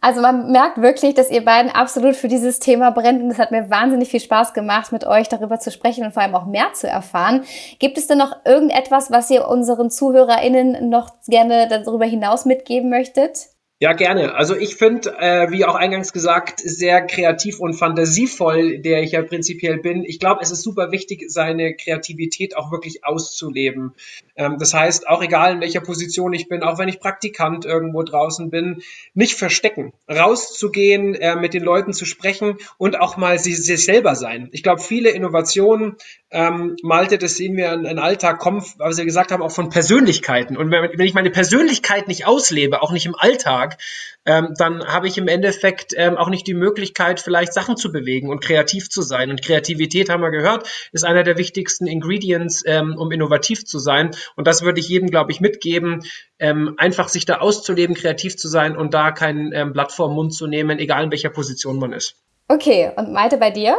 also 0.00 0.22
man 0.22 0.50
merkt 0.52 0.80
wirklich, 0.80 1.14
dass 1.14 1.30
ihr 1.30 1.44
beiden 1.44 1.70
absolut 1.70 2.16
für 2.16 2.28
dieses 2.28 2.60
Thema 2.60 2.90
brennt 2.90 3.22
und 3.22 3.30
es 3.30 3.38
hat 3.38 3.50
mir 3.50 3.68
wahnsinnig 3.68 4.08
viel 4.08 4.20
Spaß 4.20 4.54
gemacht, 4.54 4.90
mit 4.92 5.04
euch 5.04 5.28
darüber 5.28 5.58
zu 5.58 5.70
sprechen 5.70 6.04
und 6.04 6.14
vor 6.14 6.22
allem 6.22 6.34
auch 6.34 6.46
mehr 6.46 6.72
zu 6.72 6.88
erfahren. 6.88 7.44
Gibt 7.78 7.98
es 7.98 8.06
denn 8.06 8.18
noch 8.18 8.34
irgendetwas, 8.46 9.10
was 9.10 9.30
ihr 9.30 9.46
unseren 9.46 9.90
ZuhörerInnen 9.90 10.88
noch 10.88 11.10
gerne 11.26 11.68
darüber 11.68 12.06
hinaus 12.06 12.46
mitgeben 12.46 12.88
möchtet? 12.88 13.53
Ja, 13.84 13.92
gerne. 13.92 14.34
Also 14.34 14.56
ich 14.56 14.76
finde, 14.76 15.14
äh, 15.18 15.50
wie 15.50 15.66
auch 15.66 15.74
eingangs 15.74 16.14
gesagt, 16.14 16.60
sehr 16.60 17.02
kreativ 17.02 17.60
und 17.60 17.74
fantasievoll, 17.74 18.78
der 18.78 19.02
ich 19.02 19.12
ja 19.12 19.20
prinzipiell 19.20 19.76
bin. 19.76 20.04
Ich 20.04 20.18
glaube, 20.18 20.40
es 20.42 20.50
ist 20.50 20.62
super 20.62 20.90
wichtig, 20.90 21.26
seine 21.28 21.74
Kreativität 21.74 22.56
auch 22.56 22.72
wirklich 22.72 23.04
auszuleben. 23.04 23.92
Ähm, 24.36 24.56
das 24.58 24.74
heißt, 24.74 25.08
auch 25.08 25.22
egal 25.22 25.54
in 25.54 25.60
welcher 25.60 25.80
Position 25.80 26.32
ich 26.32 26.48
bin, 26.48 26.62
auch 26.62 26.78
wenn 26.78 26.88
ich 26.88 27.00
Praktikant 27.00 27.64
irgendwo 27.64 28.02
draußen 28.02 28.50
bin, 28.50 28.82
nicht 29.14 29.34
verstecken, 29.34 29.92
rauszugehen, 30.10 31.14
äh, 31.14 31.36
mit 31.36 31.54
den 31.54 31.64
Leuten 31.64 31.92
zu 31.92 32.04
sprechen 32.04 32.58
und 32.78 33.00
auch 33.00 33.16
mal 33.16 33.38
sie, 33.38 33.54
sich 33.54 33.84
selber 33.84 34.14
sein. 34.14 34.48
Ich 34.52 34.62
glaube, 34.62 34.80
viele 34.80 35.10
Innovationen, 35.10 35.96
ähm, 36.30 36.76
Malte, 36.82 37.18
das 37.18 37.36
sehen 37.36 37.56
wir 37.56 37.72
in, 37.72 37.84
in 37.84 37.98
Alltag, 37.98 38.38
kommen, 38.38 38.64
was 38.78 38.96
Sie 38.96 39.04
gesagt 39.04 39.32
haben, 39.32 39.42
auch 39.42 39.52
von 39.52 39.68
Persönlichkeiten. 39.68 40.56
Und 40.56 40.70
wenn, 40.70 40.98
wenn 40.98 41.06
ich 41.06 41.14
meine 41.14 41.30
Persönlichkeit 41.30 42.08
nicht 42.08 42.26
auslebe, 42.26 42.82
auch 42.82 42.92
nicht 42.92 43.06
im 43.06 43.14
Alltag, 43.14 43.54
Tag, 43.54 43.78
ähm, 44.26 44.54
dann 44.56 44.86
habe 44.86 45.06
ich 45.06 45.18
im 45.18 45.28
Endeffekt 45.28 45.92
ähm, 45.96 46.16
auch 46.16 46.30
nicht 46.30 46.46
die 46.46 46.54
Möglichkeit, 46.54 47.20
vielleicht 47.20 47.52
Sachen 47.52 47.76
zu 47.76 47.92
bewegen 47.92 48.30
und 48.30 48.42
kreativ 48.42 48.88
zu 48.88 49.02
sein. 49.02 49.30
Und 49.30 49.42
Kreativität, 49.42 50.08
haben 50.08 50.22
wir 50.22 50.30
gehört, 50.30 50.66
ist 50.92 51.04
einer 51.04 51.22
der 51.24 51.36
wichtigsten 51.36 51.86
Ingredients, 51.86 52.62
ähm, 52.66 52.96
um 52.96 53.12
innovativ 53.12 53.66
zu 53.66 53.78
sein. 53.78 54.12
Und 54.36 54.46
das 54.46 54.62
würde 54.62 54.80
ich 54.80 54.88
jedem, 54.88 55.08
glaube 55.08 55.32
ich, 55.32 55.40
mitgeben, 55.40 56.02
ähm, 56.38 56.74
einfach 56.78 57.08
sich 57.08 57.24
da 57.24 57.38
auszuleben, 57.38 57.94
kreativ 57.94 58.36
zu 58.36 58.48
sein 58.48 58.76
und 58.76 58.94
da 58.94 59.12
kein 59.12 59.52
ähm, 59.52 59.72
Blatt 59.72 59.92
vor 59.92 60.08
den 60.08 60.14
Mund 60.14 60.34
zu 60.34 60.46
nehmen, 60.46 60.78
egal 60.78 61.04
in 61.04 61.10
welcher 61.10 61.30
Position 61.30 61.78
man 61.78 61.92
ist. 61.92 62.16
Okay, 62.48 62.92
und 62.96 63.12
Malte, 63.12 63.38
bei 63.38 63.50
dir? 63.50 63.76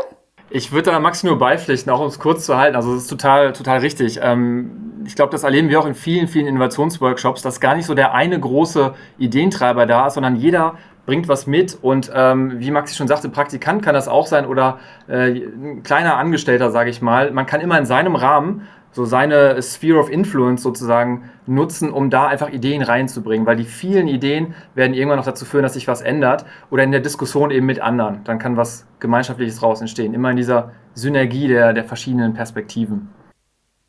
Ich 0.50 0.72
würde 0.72 0.92
da 0.92 1.00
Max 1.00 1.24
nur 1.24 1.40
beipflichten, 1.40 1.92
auch 1.92 2.00
um 2.00 2.08
es 2.08 2.20
kurz 2.20 2.46
zu 2.46 2.58
halten. 2.58 2.76
Also 2.76 2.94
es 2.94 3.04
ist 3.04 3.10
total, 3.10 3.54
total 3.54 3.80
richtig. 3.80 4.20
Ähm, 4.22 5.04
ich 5.06 5.16
glaube, 5.16 5.32
das 5.32 5.44
erleben 5.44 5.70
wir 5.70 5.80
auch 5.80 5.86
in 5.86 5.96
vielen, 5.96 6.28
vielen 6.28 6.48
Innovationsworkshops, 6.48 7.42
dass 7.42 7.60
gar 7.60 7.76
nicht 7.76 7.86
so 7.86 7.94
der 7.94 8.14
eine 8.14 8.40
große 8.40 8.94
Ideentreiber 9.18 9.86
da 9.86 10.08
ist, 10.08 10.14
sondern 10.14 10.36
jeder 10.36 10.76
bringt 11.06 11.28
was 11.28 11.46
mit 11.46 11.78
und 11.82 12.12
ähm, 12.14 12.60
wie 12.60 12.72
Maxi 12.72 12.96
schon 12.96 13.08
sagte, 13.08 13.30
Praktikant 13.30 13.84
kann 13.84 13.94
das 13.94 14.08
auch 14.08 14.26
sein 14.26 14.46
oder 14.46 14.80
äh, 15.08 15.30
ein 15.30 15.84
kleiner 15.84 16.18
Angestellter, 16.18 16.72
sage 16.72 16.90
ich 16.90 17.02
mal. 17.02 17.32
Man 17.32 17.46
kann 17.46 17.62
immer 17.62 17.78
in 17.78 17.86
seinem 17.86 18.16
Rahmen 18.16 18.68
so 18.96 19.04
seine 19.04 19.62
Sphere 19.62 20.00
of 20.00 20.10
Influence 20.10 20.64
sozusagen 20.64 21.30
nutzen, 21.46 21.92
um 21.92 22.10
da 22.10 22.28
einfach 22.28 22.50
Ideen 22.50 22.82
reinzubringen, 22.82 23.46
weil 23.46 23.58
die 23.58 23.66
vielen 23.66 24.08
Ideen 24.08 24.56
werden 24.74 24.94
irgendwann 24.94 25.18
noch 25.18 25.26
dazu 25.26 25.44
führen, 25.44 25.64
dass 25.64 25.74
sich 25.74 25.90
was 25.90 26.02
ändert 26.02 26.46
oder 26.70 26.84
in 26.84 26.92
der 26.92 27.02
Diskussion 27.02 27.52
eben 27.52 27.66
mit 27.66 27.82
anderen. 27.82 28.24
Dann 28.24 28.40
kann 28.40 28.56
was 28.56 28.88
Gemeinschaftliches 29.02 29.60
draus 29.60 29.82
entstehen. 29.82 30.14
Immer 30.14 30.32
in 30.32 30.38
dieser 30.38 30.72
Synergie 30.94 31.50
der, 31.50 31.74
der 31.74 31.84
verschiedenen 31.84 32.34
Perspektiven. 32.34 33.10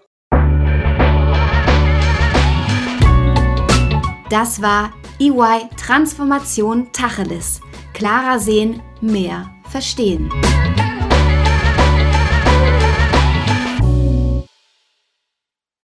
Das 4.29 4.61
war 4.61 4.91
EY 5.19 5.67
Transformation 5.75 6.91
Tacheles. 6.93 7.59
Klarer 7.93 8.39
sehen, 8.39 8.81
mehr 9.01 9.49
verstehen. 9.69 10.31